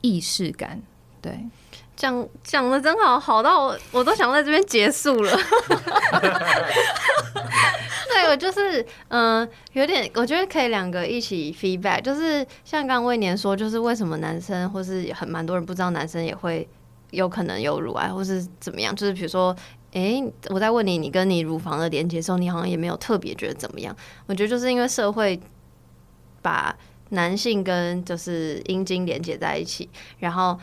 [0.00, 0.80] 意识感。
[1.20, 1.38] 对，
[1.96, 5.36] 讲讲的真好，好到我我都想在这边结束了。
[8.12, 16.68] 对，我就是嗯、有点我觉得可以两个一起 feedback，就是像刚刚威廉说，就是为什么男生或是很蛮多人不知道男生也会
[17.10, 18.94] 有可能有乳癌，或是怎么样？
[18.94, 19.56] 就是比如说。
[19.92, 23.96] 诶、我在问你，你跟你乳房的连接时候，你好像也没有特别觉得怎么样。
[24.26, 25.40] 我觉得就是因为社会
[26.42, 26.76] 把
[27.10, 30.58] 男性跟就是阴茎连接在一起，然后。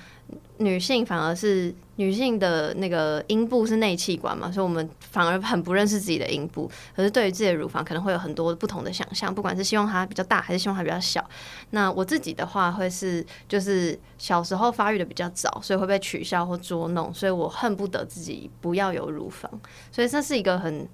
[0.59, 6.69] 女性反而是女性的那个阴部是内器官嘛，所以我们反而很不认识自己的阴部。
[6.93, 11.23] 可是对于自己的乳房，可能会有很多不同的想象，不管是希望它比较大，还是希望它比较小。
[11.69, 19.49] 那我自己的话，会是就是小时候发育的比较早，所以会被取笑或捉弄，所以我恨不得自己不要有乳房。
[19.91, 20.85] 所以这是一个很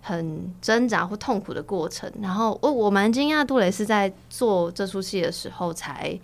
[0.00, 2.08] 很挣扎或痛苦的过程。
[2.22, 6.16] 然后我我蛮惊讶，杜蕾斯在做这出戏的时候才。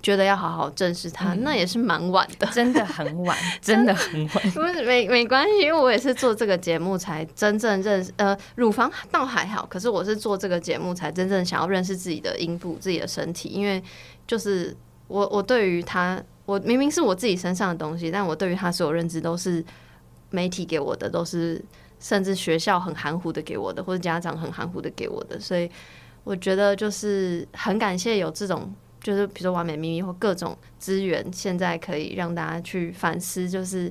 [0.00, 4.30] 觉得要好好正视它，嗯、那也是蛮晚的，真的很晚， 真的很晚。
[4.54, 13.82] 不是没没关系，因为我也是做这个节目才真正认识，呃，乳房倒还好，可是我是做这个节目才真正想要认识自己的阴部、自己的身体，因为
[14.24, 14.74] 就是
[15.08, 19.64] 我我对于它，我明明是我自己身上的东西，但我对于它所有认知都是
[20.30, 21.60] 媒体给我的，都是
[21.98, 25.68] 甚至学校很含糊的给我的，或者家长很含糊的给我的，所以
[26.22, 28.72] 我觉得就是很感谢有这种。
[29.08, 33.90] 就是比如说完美秘密或各种资源，现在可以让大家去反思，就是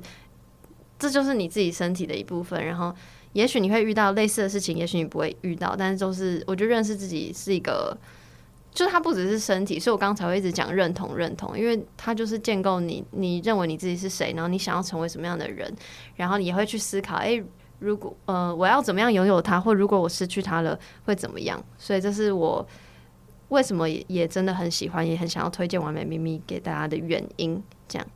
[0.99, 2.63] 这就是你自己身体的一部分。
[2.63, 2.93] 然后，
[3.34, 7.97] 也许你会遇到类似的事情，也许你不会遇到，但是就是我觉得认识自己是一个，
[8.71, 9.80] 就是它不只是身体。
[9.80, 15.73] 所以我刚才会一直讲认同，认同，因为它就是建构你，你认为你自己是谁，然后你想要成为什么样的人，
[16.15, 17.43] 然后你也会去思考，哎、
[17.80, 21.60] 如果呃我要怎么样拥有它，或如果我失去它了会怎么样？
[21.80, 22.63] 所以这是我。
[23.49, 27.62] 为什么也也真的很喜欢，也很想要推荐完美秘密给大家的原因。
[27.88, 28.07] 这样，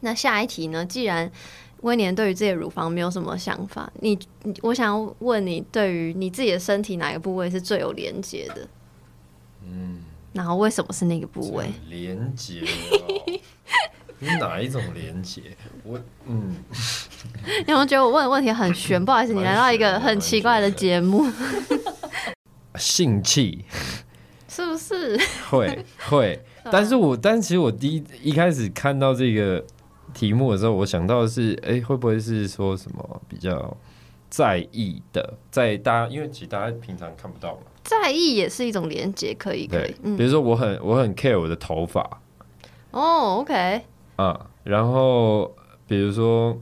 [0.00, 0.84] 那下一题呢？
[0.84, 1.30] 既然
[1.80, 8.68] 威廉对于自己的乳房没有什么想法，你，你我想要问你，对于你自己的身体哪个部位是最有连接的？
[9.62, 10.02] 嗯，
[10.32, 11.66] 然后为什么是那个部位？
[11.88, 13.40] 连接、哦？
[14.18, 15.42] 你哪一种连接？
[15.82, 16.54] 我嗯，
[17.46, 19.02] 你 有没有觉得我问的问题很玄？
[19.02, 21.26] 不好意思，你来到一个很奇怪的节目。
[22.76, 23.64] 性器。
[24.54, 25.18] 是不是
[25.50, 26.40] 会会？
[26.70, 29.64] 但是我但其实我第一一开始看到这个
[30.12, 33.76] 题目的时候，我想到的是，哎、欸，会不会是说什么比较
[34.30, 35.34] 在意的？
[35.50, 39.92] 在大家因为其实大家平常看不到嘛，在意也是一种连接，可以可以。
[40.16, 42.00] 比如说我很我很 care 我的头发，
[42.92, 43.80] 哦，OK，
[44.14, 45.52] 啊，然后
[45.88, 46.56] 比如说。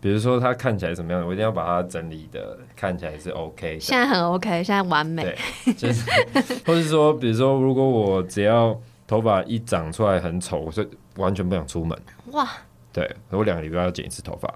[0.00, 3.78] 比如说它看起来怎么样，我一定要把它整理的看起来是 OK。
[3.78, 5.22] 现在很 OK，现在完美。
[5.22, 6.10] 对，就是，
[6.64, 8.74] 或是说，比如说，如果我只要
[9.06, 10.82] 头发一长出来很丑，我就
[11.16, 11.98] 完全不想出门。
[12.32, 12.48] 哇！
[12.92, 14.48] 对，我两个礼拜要剪一次头发。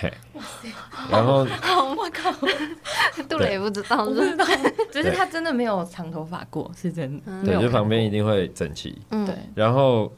[0.00, 0.68] 嘿，哇塞！
[1.08, 1.46] 然后，
[1.94, 2.32] 我靠，
[3.28, 4.44] 杜蕾也不知道，不知道，
[4.90, 7.44] 只是他真的没有长头发过，是真的。
[7.44, 9.00] 对，就旁边一定会整齐。
[9.10, 9.34] 嗯，对。
[9.54, 10.12] 然后，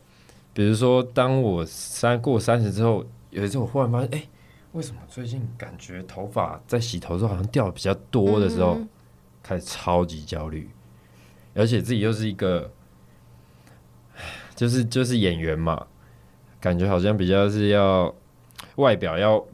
[0.54, 3.04] 比如说，当我三过三十之后。
[3.36, 4.28] 有一次我忽然发现，哎、欸，
[4.72, 8.88] 为什么最近感觉头发在洗头的时候好像掉的比较多的时候，嗯、
[9.42, 10.70] 开始超级焦虑，
[11.54, 12.72] 而且自己又是一个，
[14.54, 15.86] 就是就是演员嘛，
[16.58, 18.14] 感觉好像比较是要
[18.76, 19.44] 外表要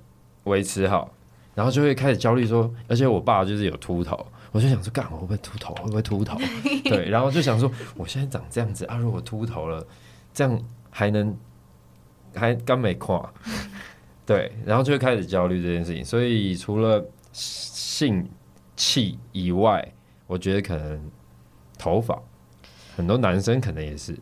[0.45, 1.12] 维持好，
[1.57, 5.75] 然后就会开始焦虑说，而且我爸就是有秃头，我就想说，干我会不会秃头？
[5.75, 6.38] 会不会秃头？
[6.87, 9.85] 对，然后就想说，我现在长这样子啊，如果秃头了，
[10.33, 11.37] 这样还能
[12.33, 13.29] 还刚没垮。
[14.33, 16.03] 对，然后就会开始焦虑这件事情。
[16.03, 18.27] 所以除了性
[18.75, 19.87] 器以外，
[20.27, 21.11] 我觉得可能
[21.79, 22.18] 头发，
[22.97, 24.18] 很多男生可能也是。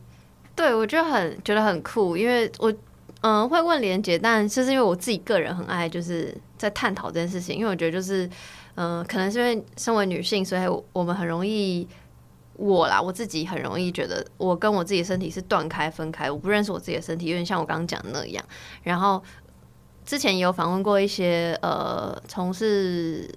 [0.57, 2.75] 对，我就很觉得很酷，因为我
[3.21, 8.29] 嗯会问连结，但就是因为我自己个人很爱就是在探讨这件事情，因为我觉得就是
[8.75, 11.87] 嗯可能是因为身为女性，所以我们很容易
[12.55, 18.45] 我啦，我自己很容易觉得我跟我自己的身体是断开分开，我不认识我自己的身体，有点像我刚刚讲的那样，
[18.83, 19.23] 然后。
[20.11, 23.31] 之前也有访问过一些呃，从事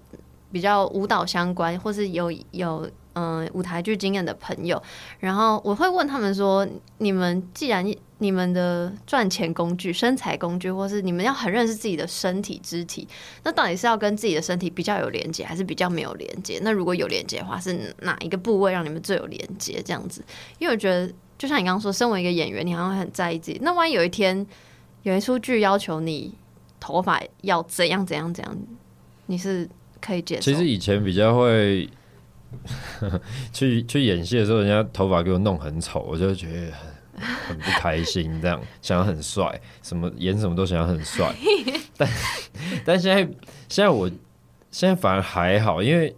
[0.51, 4.81] 比较舞蹈相关，或是有有嗯、呃、舞台剧经验的朋友，
[5.19, 7.85] 然后我会问他们说：你们既然
[8.17, 13.07] 你们的赚钱工具、身材工具，或是你们要很认识自己的身体肢体，
[13.43, 16.59] 那到底是要跟自己的身体比较有连接，还是比较没有连接？
[16.63, 19.79] 那如果有连接的话，是哪一个部位让你们最有连接？
[19.85, 20.23] 这样子，
[20.57, 23.59] 因为我觉得，就像你刚刚说，身为一个演员，你好像很在意自己。
[23.61, 24.43] 那万一有一天
[25.03, 26.33] 有一出剧要求你。
[26.83, 28.57] 头发要怎样怎样怎样，
[29.27, 29.69] 你是
[30.01, 30.41] 可以接受。
[30.41, 31.89] 其实以前比较会
[33.53, 38.37] 去去演戏的时候，人家头发给我弄很丑，我就觉得很很不开心。
[38.41, 41.33] 这样想要很帅，什么演什么都想要很帅。
[41.95, 42.09] 但
[42.83, 43.23] 但现在
[43.69, 44.09] 现在我
[44.69, 46.13] 现在反而还好，因为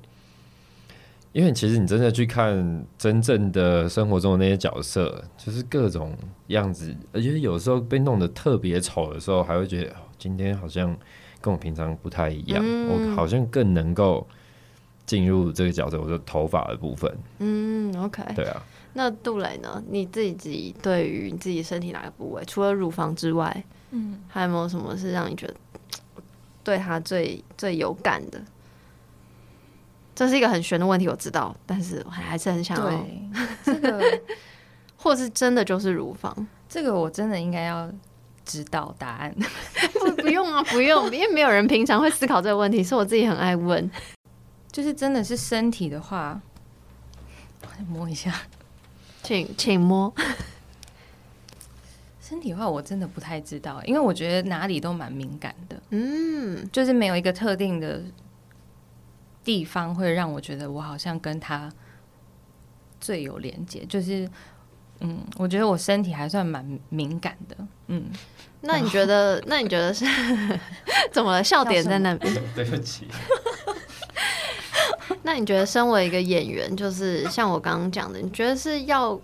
[1.35, 6.15] 因为其实你真的去看真正的生活中的那些角色，就是各种
[6.47, 9.93] 样子，而且有时候被弄得特别丑的时候，还会觉得。
[10.17, 10.95] 今天好像
[11.41, 14.25] 跟我平常不太一样，嗯、我好像更能够
[15.05, 17.13] 进入这个角色，我的头发的部分。
[17.39, 18.63] 嗯，OK，对啊。
[18.93, 19.83] 那杜蕾呢？
[19.89, 25.53] 你自己对于你自己身体哪个部位，除了乳房之外，嗯，还有没有什么是让你觉得
[26.63, 28.41] 对他最最有感的？
[30.15, 33.05] 这是一个很玄的问题，我知道，但是我还是很想要
[33.63, 34.01] 这个，
[34.97, 36.47] 或是真的就是乳房？
[36.67, 37.91] 这个我真的应该要。
[38.47, 39.35] 知道答案
[39.99, 40.21] 不？
[40.21, 43.89] 不用啊，不用，因为没有人平常会思考这个问题，是我自己很爱问。
[44.71, 46.39] 就是真的是身体的话，
[47.63, 48.31] 我摸一下，
[49.23, 50.13] 请请摸。
[52.21, 57.99] 身体的话，我真的不太知道，因为我觉得哪里都蛮敏感的，嗯，就是没有一个特定的
[59.45, 61.71] 地方会让我觉得我好像跟他
[62.99, 64.29] 最有连接，就是
[64.99, 67.55] 嗯，我觉得我身体还算蛮敏感的，
[67.87, 68.03] 嗯。
[68.61, 69.39] 那你觉得？
[69.45, 70.03] 那你觉得是
[71.13, 71.43] 怎么了？
[71.43, 72.33] 笑点在那边？
[72.55, 73.07] 对不起。
[75.21, 79.19] 那你觉得，身为一个演员，就是像我刚刚讲的，你觉得是要？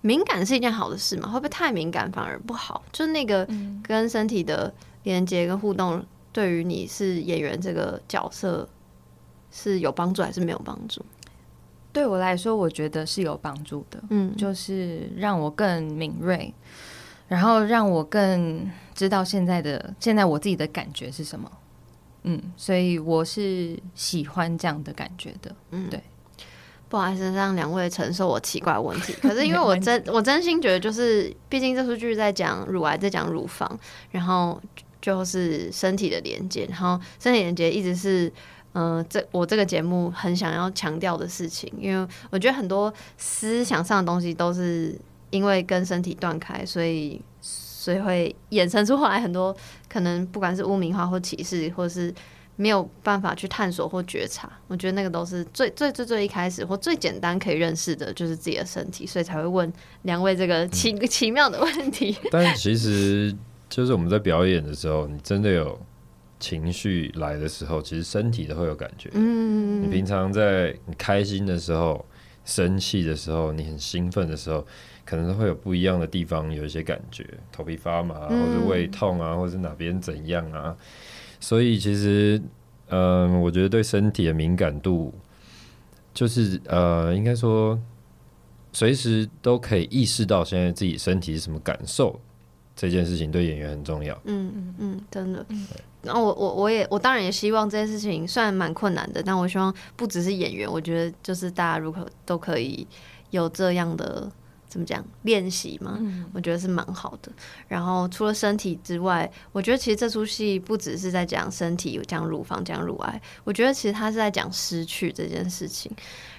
[0.00, 1.28] 敏感是一件好的事吗？
[1.28, 2.80] 会不会太敏感反而不好？
[2.92, 3.44] 就是那个
[3.82, 6.00] 跟身体的连接跟互动，
[6.32, 8.66] 对于你是演员这个角色
[9.60, 11.04] 是有帮助还是没有帮助？
[11.92, 14.00] 对我来说，我觉得是有帮助的。
[14.10, 16.54] 嗯，就是让我更敏锐，
[17.26, 21.50] 然后让我更知道现在的现在我自己的感觉是什么。
[22.22, 25.54] 嗯，所以我是喜欢这样的感觉的。
[25.70, 26.00] 嗯，对。
[26.90, 29.12] 不好意思，让两位承受我奇怪的问题。
[29.20, 33.78] 可是因为 我真我真心觉得，就是毕竟这出剧在讲乳癌，在讲乳房，
[34.10, 34.58] 然后
[35.00, 38.32] 就是身体的连接，然后身体连接一直是
[38.78, 41.72] 嗯、呃，这我这个节目很想要强调的事情。
[41.78, 44.96] 因为我觉得很多思想上的东西都是
[45.30, 49.56] 因为跟身体断开，所以所以会衍生出后来很多
[49.88, 52.14] 可能不管是污名化或歧视，或是。
[52.60, 59.72] 没有办法去探索或觉察，我觉得那个都是最最最最一开始或最简单可以认识的，就是自己的身体，所以才会问
[60.02, 62.18] 两位这个奇、嗯、奇妙的问题。
[62.32, 63.32] 但其实
[63.70, 65.78] 就是我们在表演的时候，你真的有
[66.40, 69.10] 情绪来的时候，其实身体都会有感觉。
[69.14, 72.04] 嗯，你平常在你开心的时候、
[72.44, 74.66] 生气的时候、你很兴奋的时候，
[75.04, 80.76] 可能都会有不一样的地方有一些感觉，头皮发麻，或者胃痛啊，或者哪边怎样啊。
[81.40, 82.40] 所以其实，
[82.88, 85.14] 嗯、呃，我觉得对身体的敏感度，
[86.14, 87.78] 就是呃，应该说，
[88.72, 92.20] 随时都可以意识到现在自己身体是什么感受，
[92.74, 94.14] 这件事情对演员很重要。
[94.24, 95.44] 嗯嗯嗯，真的。
[96.02, 102.86] 然后我我我也我当然也希望这件事情虽然蛮困难的，但我希望不只是演员，我觉得就是大家如果都可以
[103.30, 104.30] 有这样的。
[104.70, 105.96] 怎么讲练习嘛？
[105.98, 107.32] 嗯、我觉得是蛮好的。
[107.68, 113.18] 然后除了身体之外，我觉得其实这出戏不只是在讲身体，讲乳房，讲乳癌。
[113.44, 115.90] 我觉得其实他是在讲失去这件事情。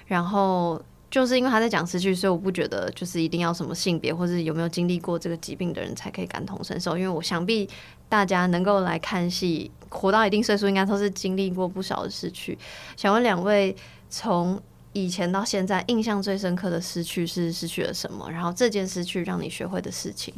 [0.06, 0.80] 然后
[1.10, 6.96] 就是因为他在讲失去，所以我不觉得就是一定要什么性别或是有没有经历过这个疾病的人才可以感同身受。
[6.96, 7.68] 因为我想必
[8.08, 12.56] 大家能够来看戏，活到一定岁数，应该都是经历过不少的失去。
[12.96, 13.74] 想问两位
[14.08, 14.60] 从。
[14.92, 18.28] 以前到现在，印象最深刻的失去是失去了什么？
[18.28, 20.34] 然后这件失去让你学会的事情，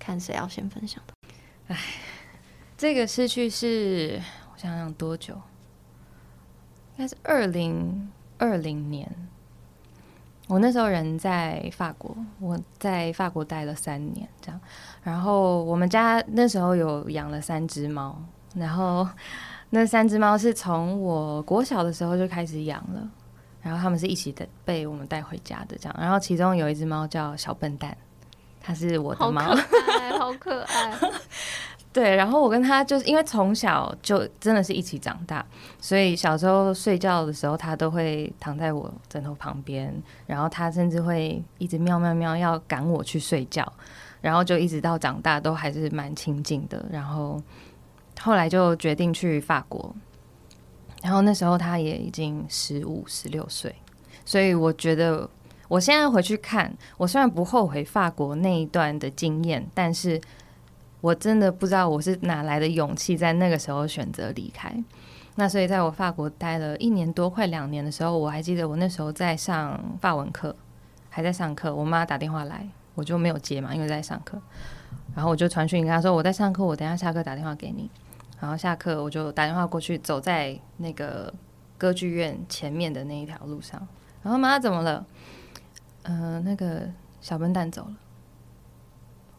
[0.00, 1.14] 看谁要先分享的。
[1.68, 1.78] 哎，
[2.76, 4.20] 这个失去是
[4.52, 5.34] 我想想多久？
[5.34, 9.08] 应该是二零二零年。
[10.46, 14.60] 我那时候人在法国，我在法国待了三年，这样。
[15.02, 18.16] 然后我们家那时候有养了三只猫，
[18.54, 19.08] 然后
[19.70, 23.08] 那三只猫是从我国小的时候就开始养了。
[23.62, 25.96] 然后他们是一起的被我们带回家的，这样。
[25.98, 27.96] 然后其中有一只猫叫小笨蛋，
[28.60, 30.92] 它是我的猫，好可爱，好可爱。
[31.94, 35.46] 对，然后我跟他就是因为从小就真的是一起长大，
[35.80, 39.94] 所以小时候睡觉的时候，他都会躺在我枕头旁边，
[40.26, 43.72] 然后他甚至会一直喵喵喵要赶我去睡觉，
[44.20, 46.84] 然后就一直到长大都还是蛮亲近的。
[46.90, 47.40] 然后
[48.20, 49.94] 后来就决定去法国。
[51.00, 53.72] 然后那时候他也已经十五、十六岁，
[54.24, 55.30] 所以我觉得
[55.68, 60.20] 我现在回去看，我虽然不后悔法国那一段的经验，但是
[61.04, 64.74] 我真的不知道我是哪来的勇气在那个时候选择离开。
[65.34, 70.56] 那所以在我法国待了一年多、快两年的时候，我还记得我那时候在上法文课，
[71.10, 74.40] 还在上课，我妈打电话来，我就没有接嘛，因为在上课。
[75.14, 77.90] 然后我就传讯跟她说：“我在上课，我等下下课打电话给你。”
[78.40, 81.30] 然后下课我就打电话过去，走在那个
[81.76, 83.86] 歌剧院前面的那一条路上。
[84.22, 85.04] 然后妈怎么了？
[86.04, 86.88] 嗯、呃，那个
[87.20, 87.94] 小笨蛋走了。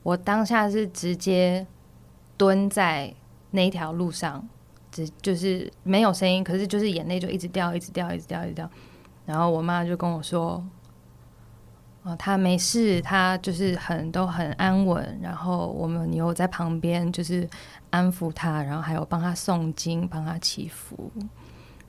[0.06, 1.66] 我当下是直接
[2.38, 3.12] 蹲在
[3.50, 4.48] 那一条路上，
[4.92, 8.70] 只就是没有声音，可是就是眼泪就一直掉，一直掉，一直掉，一直掉。
[9.26, 10.64] 然后我妈就跟我说。
[12.04, 15.20] 哦，他没事，他就是很都很安稳。
[15.24, 17.50] 然后我们有在旁边，就是
[17.90, 21.12] 安抚他，然后还有帮他诵经，帮他祈福，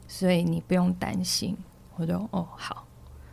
[0.09, 1.55] 所以你不用担心。
[1.97, 2.87] 我就哦好，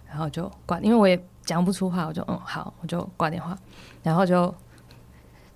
[0.06, 3.58] 然后就挂，因为我也讲不出话，我就嗯好，我就挂电话。
[4.02, 4.54] 然后就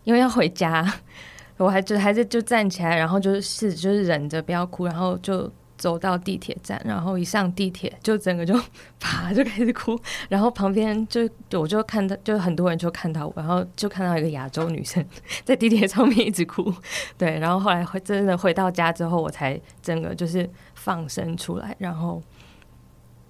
[0.07, 0.93] 因为要回家，
[1.57, 8.57] 我还就还是就站起来，然后就是就是忍着不要哭，然后就走到地铁站，然后一上地铁就整个就
[9.01, 9.99] 啪就开始哭，
[10.29, 11.29] 然后旁边就
[11.59, 15.05] 我就看到就很多人就看到我，然后就看到一个亚洲女生
[15.43, 16.73] 在地铁上面一直哭，
[17.17, 22.23] 对，然后后来回真的回到家之后，我才整个就是放声出来，然后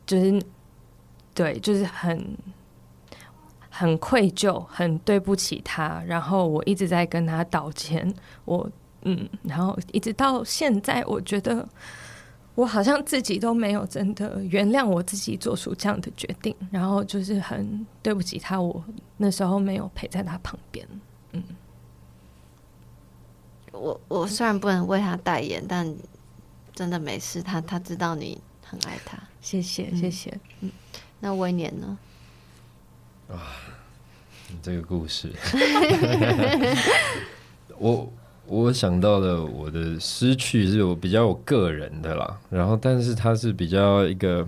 [0.05, 0.39] 就是
[1.34, 2.38] 对，就是很
[3.78, 8.13] 很愧疚，很对不起他，然后我一直在跟他道歉，
[8.45, 8.69] 我
[9.03, 11.67] 嗯，然后一直到现在，我觉得。
[12.57, 18.84] 我好像自己都没有真的原谅我自己做出这样的决定，然后就是很对不起他，我
[19.17, 20.84] 那时候没有陪在他旁边。
[21.34, 21.43] 嗯，
[23.73, 25.95] 我我虽然不能为他代言，但
[26.73, 29.19] 真的没事，他他知道你很爱他。
[29.39, 30.36] 谢谢谢谢。
[30.61, 30.71] 嗯，
[31.19, 31.95] 那威廉呢？
[33.30, 33.51] 啊，
[34.49, 35.32] 你这个故事，
[37.78, 38.11] 我。
[38.49, 44.47] 我想到的我的失去是我比较我个人的啦，然后但是它是比较一个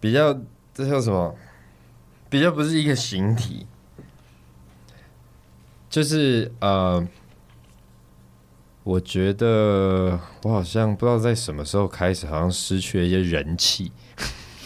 [0.00, 0.36] 比较
[0.74, 1.32] 这叫什么？
[2.28, 3.64] 比较不是一个形体，
[5.88, 7.06] 就是呃，
[8.82, 13.92] 我觉得我好像不知道在什么时候开始，好像失去了一些人气，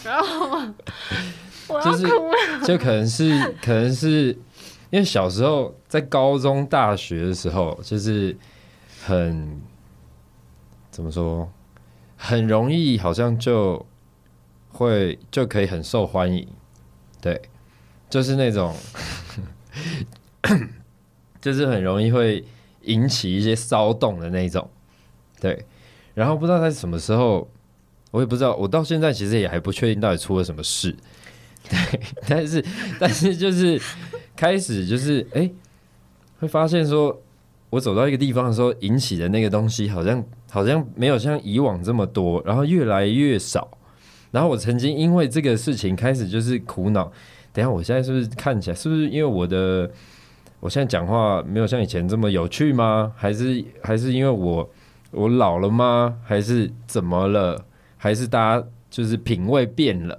[0.03, 0.59] 然后
[1.83, 2.07] 就是
[2.65, 4.37] 就可能是 可能是。
[4.91, 8.35] 因为小时候在高中、大学的时候，就是
[9.05, 9.61] 很
[10.89, 11.47] 怎么说，
[12.17, 13.85] 很容易好像就
[14.69, 16.47] 会就可以很受欢迎，
[17.21, 17.39] 对，
[18.09, 18.75] 就是那种，
[21.39, 22.43] 就是很容易会
[22.85, 24.67] 引起一些骚动的那种，
[25.39, 25.67] 对。
[26.15, 27.47] 然后不知道在什么时候，
[28.09, 30.95] 我也不知道，我到现在其实也还不确定到底出了什么事，
[31.69, 32.63] 对，但是
[32.99, 33.81] 但是就是。
[34.39, 35.51] 开始就是哎、
[36.39, 37.21] 会发现说，
[37.71, 43.69] 我走到一个地方的时候，引起的那个东西好像好像没有像以往这么多，然后越来越少。
[44.31, 47.11] 然后我曾经因为这个事情开始就是苦恼，
[47.51, 49.91] 等下我现在是不是看起来是不是因为我的
[50.61, 53.11] 我现在讲话没有像以前这么有趣吗？
[53.17, 54.69] 还是还是因为我
[55.11, 56.15] 我老了吗？
[56.23, 57.61] 还是怎么了？
[57.97, 60.17] 还是大家就是品味变了？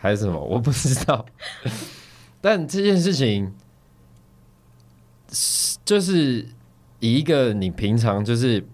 [0.00, 0.38] 还是什么？
[0.38, 1.26] 我不知道。
[2.40, 3.52] 但这件事情，
[5.84, 6.46] 就是
[7.00, 8.64] 以一个你平常就是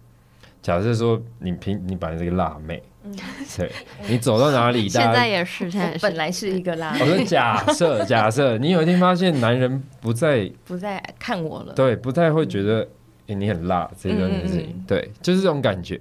[0.60, 3.16] 假设说你平你本来是个辣妹，嗯，
[3.56, 3.72] 对，
[4.06, 7.00] 你走到哪里， 现在也是， 现在本来是一个辣妹。
[7.00, 15.98] 我说假设假设你有一天发现男人不再不再看我了，对，不太会觉得哎、欸、你很辣这个事情，对，就是这种感觉。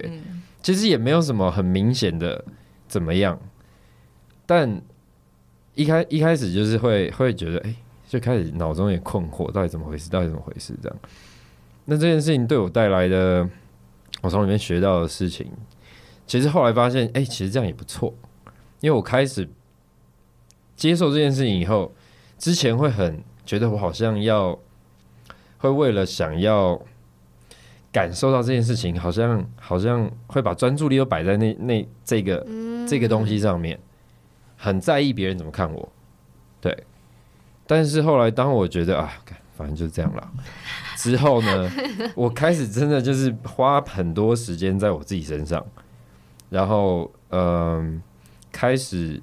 [0.62, 2.44] 其实也没有什么很明显的
[2.86, 3.40] 怎么样，
[4.44, 4.82] 但。
[5.74, 7.76] 一开一开始就是会会觉得，哎、欸，
[8.08, 10.08] 就开始脑中也困惑，到底怎么回事？
[10.08, 10.72] 到底怎么回事？
[10.82, 10.98] 这样。
[11.86, 13.48] 那这件事情对我带来的，
[14.22, 15.50] 我从里面学到的事情，
[16.26, 18.14] 其实后来发现，哎、欸，其实这样也不错。
[18.80, 19.48] 因为我开始
[20.76, 21.92] 接受这件事情以后，
[22.38, 24.58] 之前会很觉得我好像要
[25.58, 26.80] 会为了想要
[27.90, 32.46] 感受到这件事情，好像好像会把专注力都摆在那那这个
[32.86, 33.78] 这个东西上面。
[34.64, 35.92] 很在意别人怎么看我，
[36.58, 36.84] 对。
[37.66, 39.12] 但是后来，当我觉得啊，
[39.58, 40.32] 反正就是这样了，
[40.96, 41.70] 之后呢，
[42.16, 45.62] 我开始真的就是花很多时间在我自己身上，
[46.48, 48.02] 然后嗯、呃，
[48.50, 49.20] 开始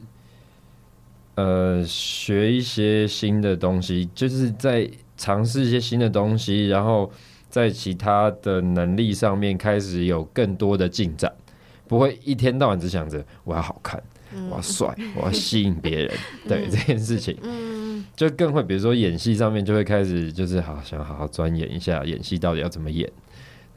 [1.34, 4.88] 呃学一些新的东西，就是在
[5.18, 7.12] 尝试一些新的东西，然后
[7.50, 11.34] 在其他的能力上面开始有更多的进展，
[11.88, 14.02] 不会一天到晚只想着我要好看。
[14.50, 16.18] 我要帅，我要吸引别人，
[16.48, 17.38] 对这件事情，
[18.16, 23.12] 就更会，比如说演戏上面就会开始，就是好想好好钻研一下演戏到底要怎么演，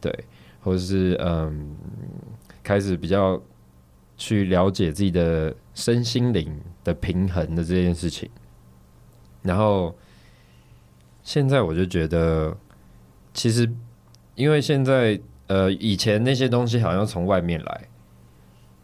[0.00, 0.12] 对，
[0.60, 1.76] 或者是嗯，
[2.62, 3.40] 开始比较
[4.16, 8.30] 去了解自己的身心灵的平衡的这件事情，
[9.42, 9.96] 然后
[11.24, 12.56] 现在我就觉得，
[13.32, 13.68] 其实
[14.36, 17.88] 因为现在呃，以前那些东西好像从外面来，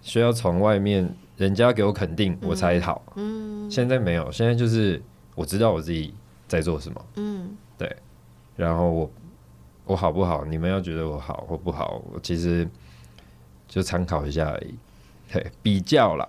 [0.03, 1.15] 需要从外面。
[1.41, 3.03] 人家给我肯定，我才好。
[3.17, 5.01] 嗯，现在没有，现在就是
[5.35, 6.13] 我知道我自己
[6.47, 7.07] 在做什么。
[7.17, 7.97] 嗯，对。
[8.57, 9.11] 然后我
[9.87, 10.45] 我好不好？
[10.45, 12.69] 你们要觉得我好或不好，我其实
[13.67, 14.75] 就参考一下而已。
[15.33, 16.29] 对，比较啦。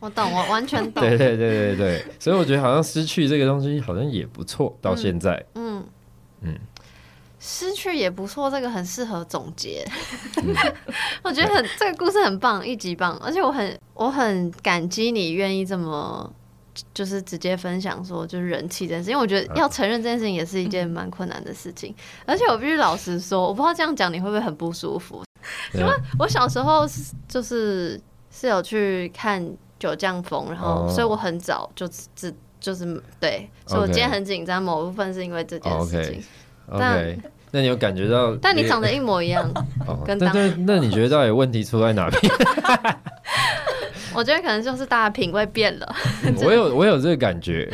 [0.00, 1.04] 我懂，我完全懂。
[1.04, 4.76] 对对对对对，所以我觉得好像失去这个东西好像也不错。
[4.82, 5.78] 到现在，嗯
[6.40, 6.52] 嗯。
[6.52, 6.58] 嗯
[7.38, 9.84] 失去也不错，这个很适合总结。
[11.22, 16.32] 我觉得很这个故事很棒，一级棒，而且我很我很感激你愿意这么
[16.94, 21.94] 就是直接分享说就是人气这件事，因为我觉得要承认这件事情也是一件蛮困难的事情。
[22.24, 25.22] 而且我必须老实说，我不知道这样讲你会不会很不舒服。
[25.74, 29.42] 因为我小时候是就是是有去看
[29.78, 36.24] 《九降风》，然后所以我很早就只就是对，所以我今天很紧张，某部分是因为这件事情。
[36.70, 37.16] 但
[37.52, 38.36] 那你有感觉到？
[38.36, 39.50] 但你长得一模一样，
[40.04, 42.32] 跟当那那你觉得到底问题出在哪边？
[44.14, 45.94] 我觉得可能就是大家品味变了。
[46.42, 47.70] 我有我有这个感觉，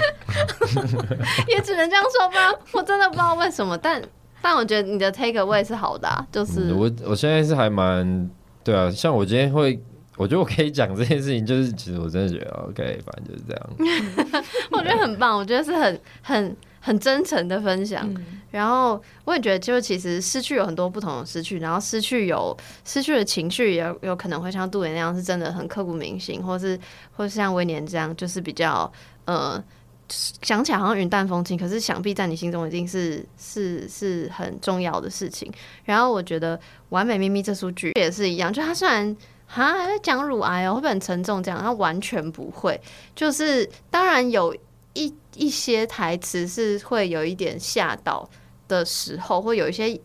[1.49, 2.53] 也只能这样说吧。
[2.73, 4.03] 我真的不知道为什么，但
[4.41, 8.29] 但我觉得你的 take away 是好的，啊，就是、嗯、我我现在是还蛮
[8.65, 8.91] 对啊。
[8.91, 9.81] 像我今天会，
[10.17, 14.43] 我觉得我可以讲这件事情，就是其实我真的觉得 OK，反正就是这样。
[14.73, 16.57] 我觉得很棒，我觉得是很很。
[16.85, 26.77] 很真诚的分享，嗯、然后我也觉得，就是其实失去有很多不同的失去，然后失去有失去的情绪，也有，有可能会像杜妍那样，是真的很刻骨铭心，或是
[27.13, 28.93] 或是像威廉这样，就是比较
[29.27, 29.63] 呃
[30.09, 35.49] 想起来好像云淡风轻，可是想必在你心中一定是是是很重要的事情。
[35.85, 36.59] 然后我觉得
[36.89, 39.17] 《完美秘密》这出剧也是一样，就他虽然
[39.47, 41.41] 哈还在讲乳癌哦，会不会很沉重？
[41.41, 42.81] 这样他完全不会，
[43.15, 44.53] 就是当然有。
[44.95, 48.29] 一一些台词是会有一点吓到
[48.69, 49.99] 的时候，会有一些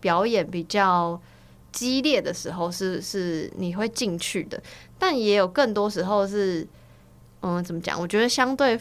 [0.00, 1.18] 表演比较
[1.72, 4.62] 激烈的时候是，是你会进去的，
[4.98, 6.66] 但也有更多时候是，
[7.40, 7.98] 嗯，怎么讲？
[7.98, 8.78] 我觉得相对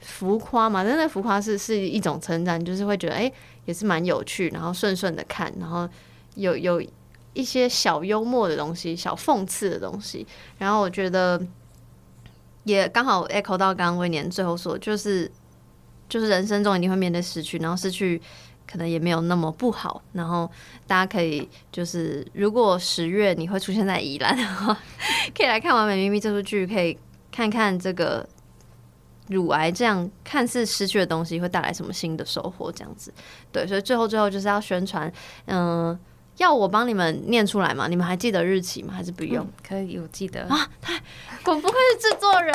[0.00, 3.32] 浮夸嘛，真的浮夸是是一种称赞，就是会觉得哎、
[3.64, 5.88] 也是蛮有趣，然后顺顺的看，然后
[6.34, 6.82] 有有
[7.32, 10.26] 一些小幽默的东西，小讽刺的东西，
[10.58, 11.40] 然后我觉得。
[12.64, 15.30] 也刚好 echo 到刚刚威廉最后说，就是
[16.08, 18.20] 就是人生中一定会面对失去，然后失去
[18.66, 20.02] 可能也没有那么不好。
[20.12, 20.50] 然后
[20.86, 24.76] 大家可以就是，如果十月你会出现在宜兰的话，
[25.36, 26.98] 可以来看《完美咪咪》这部剧，可以
[27.30, 28.26] 看看这个
[29.28, 33.12] 乳癌这样看似失去的东西会带来什么新的收获，这样子。
[33.50, 35.12] 对，所以最后最后就是要宣传，
[35.46, 35.98] 嗯、
[36.38, 37.86] 要我帮你们念出来吗？
[37.88, 38.92] 你们还记得日期吗？
[38.94, 39.44] 还是不用？
[39.44, 40.68] 嗯、可以，我记得啊。
[40.80, 40.94] 太，
[41.44, 42.54] 我不愧是制作人。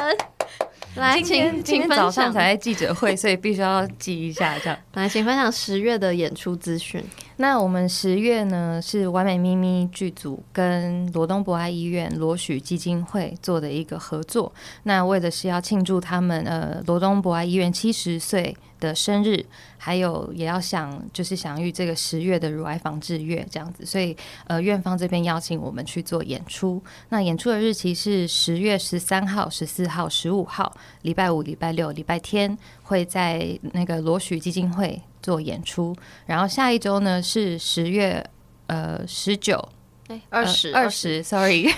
[0.96, 1.98] 来，请请分享。
[1.98, 4.78] 早上才在记者会，所以必须要记一下这样。
[4.96, 7.02] 来，请分享十月的演出资讯。
[7.38, 14.52] 那我们十月呢是完美咪咪剧组跟罗东博爱医院罗许基金会做的一个合作。
[14.84, 19.46] 那为的是要庆祝他们呃罗东博爱医院七十岁的生日，
[19.80, 24.16] 还有也要想就是享誉这个十月的乳癌防治月这样子，所以
[24.46, 26.80] 呃院方这边邀请我们去做演出。
[27.10, 30.72] 那演出的日期是十月十三号、十四号、十五号，
[31.02, 35.02] 礼拜五、礼拜六、礼拜天会在那个罗许基金会。
[35.22, 35.94] 做演出，
[36.26, 38.26] 然后下一周呢是十月
[38.68, 39.60] 呃十九，
[40.08, 41.70] 哎二十二十，sorry，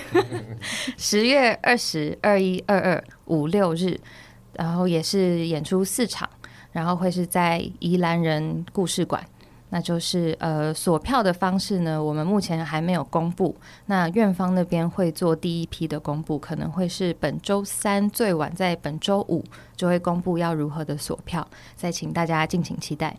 [0.96, 3.98] 十月二十二一二二五六日，
[4.52, 6.30] 然后也是演出四场，
[6.72, 9.24] 然后会是在宜兰人故事馆，
[9.68, 13.54] 那就是呃锁票的方式呢，我们目前还没有公布，
[13.86, 19.44] 那院方那边会做第一批的公布，可能会是本周三最晚在本周五
[19.76, 21.46] 就会公布要如何的锁票，
[21.76, 23.16] 再请大家敬请期待。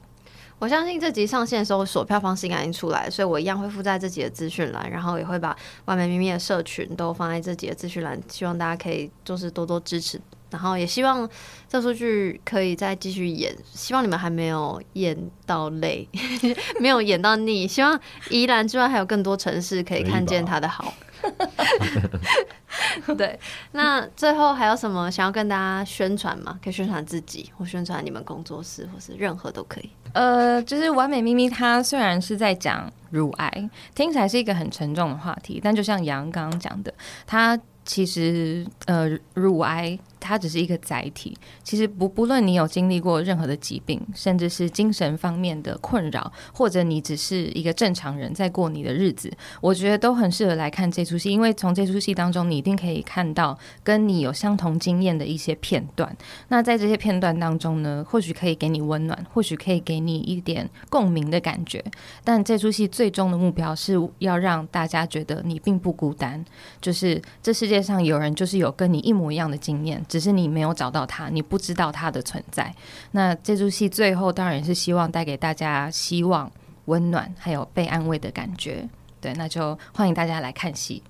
[0.60, 5.54] 我相信这集上线的时候，锁票方式应该已经出来，所以我一样会附在这集的资讯栏，然后也会把
[5.86, 10.22] 外面咪咪的社群都放在这集的资讯栏，希望大家可以就是多多支持，
[10.54, 11.28] 然后也希望
[11.68, 16.08] 这出剧可以再继续演，希望你们还没有演到累，
[16.80, 18.00] 没有演到腻，希望
[18.30, 20.94] 宜兰之外还有更多城市可以看见它的好。
[23.18, 23.40] 对，
[23.72, 26.60] 那最后还有什么想要跟大家宣传吗？
[26.64, 29.90] 可以宣传自己，或宣传你们工作室，或是任何都可以。
[30.14, 36.94] 呃，就是完美咪咪，它虽然是在讲乳癌，听起来是一个很沉重的话题，但就像杨刚刚讲的，
[37.26, 39.98] 它其实呃，乳癌。
[40.24, 56.16] 它只是一个载体，其实不不论你有经历过任何的疾病，甚至是精神方面的困扰，或者你只是一个正常人在过你的日子，我觉得都很适合来看这出戏，因为从这出戏当中，你一定可以看到跟你有相同经验的一些片段。
[56.48, 61.84] 那在这些片段当中呢，或许可以给你温暖，或许可以给你一点共鸣的感觉。
[62.24, 66.44] 但这出戏最终的目标是要让大家觉得你并不孤单，
[66.80, 70.02] 就是这世界上有人就是有跟你一模一样的经验。
[70.14, 72.72] 只是你没有找到他，你不知道他的存在。
[73.14, 76.52] 那这出戏最后当然是希望带给大家希望、
[76.86, 78.88] 温暖，还有被安慰的感觉。
[79.20, 81.02] 对，那就欢迎大家来看戏。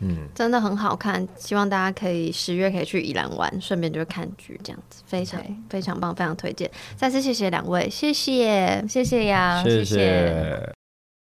[0.00, 6.68] 嗯，真的很好看，希望大家可以十月可以去宜兰玩，顺便就看剧，这样子非常非常棒，非常推荐。
[6.96, 9.84] 再次谢谢两位，谢谢，谢谢呀，谢谢。
[9.84, 10.79] 谢谢。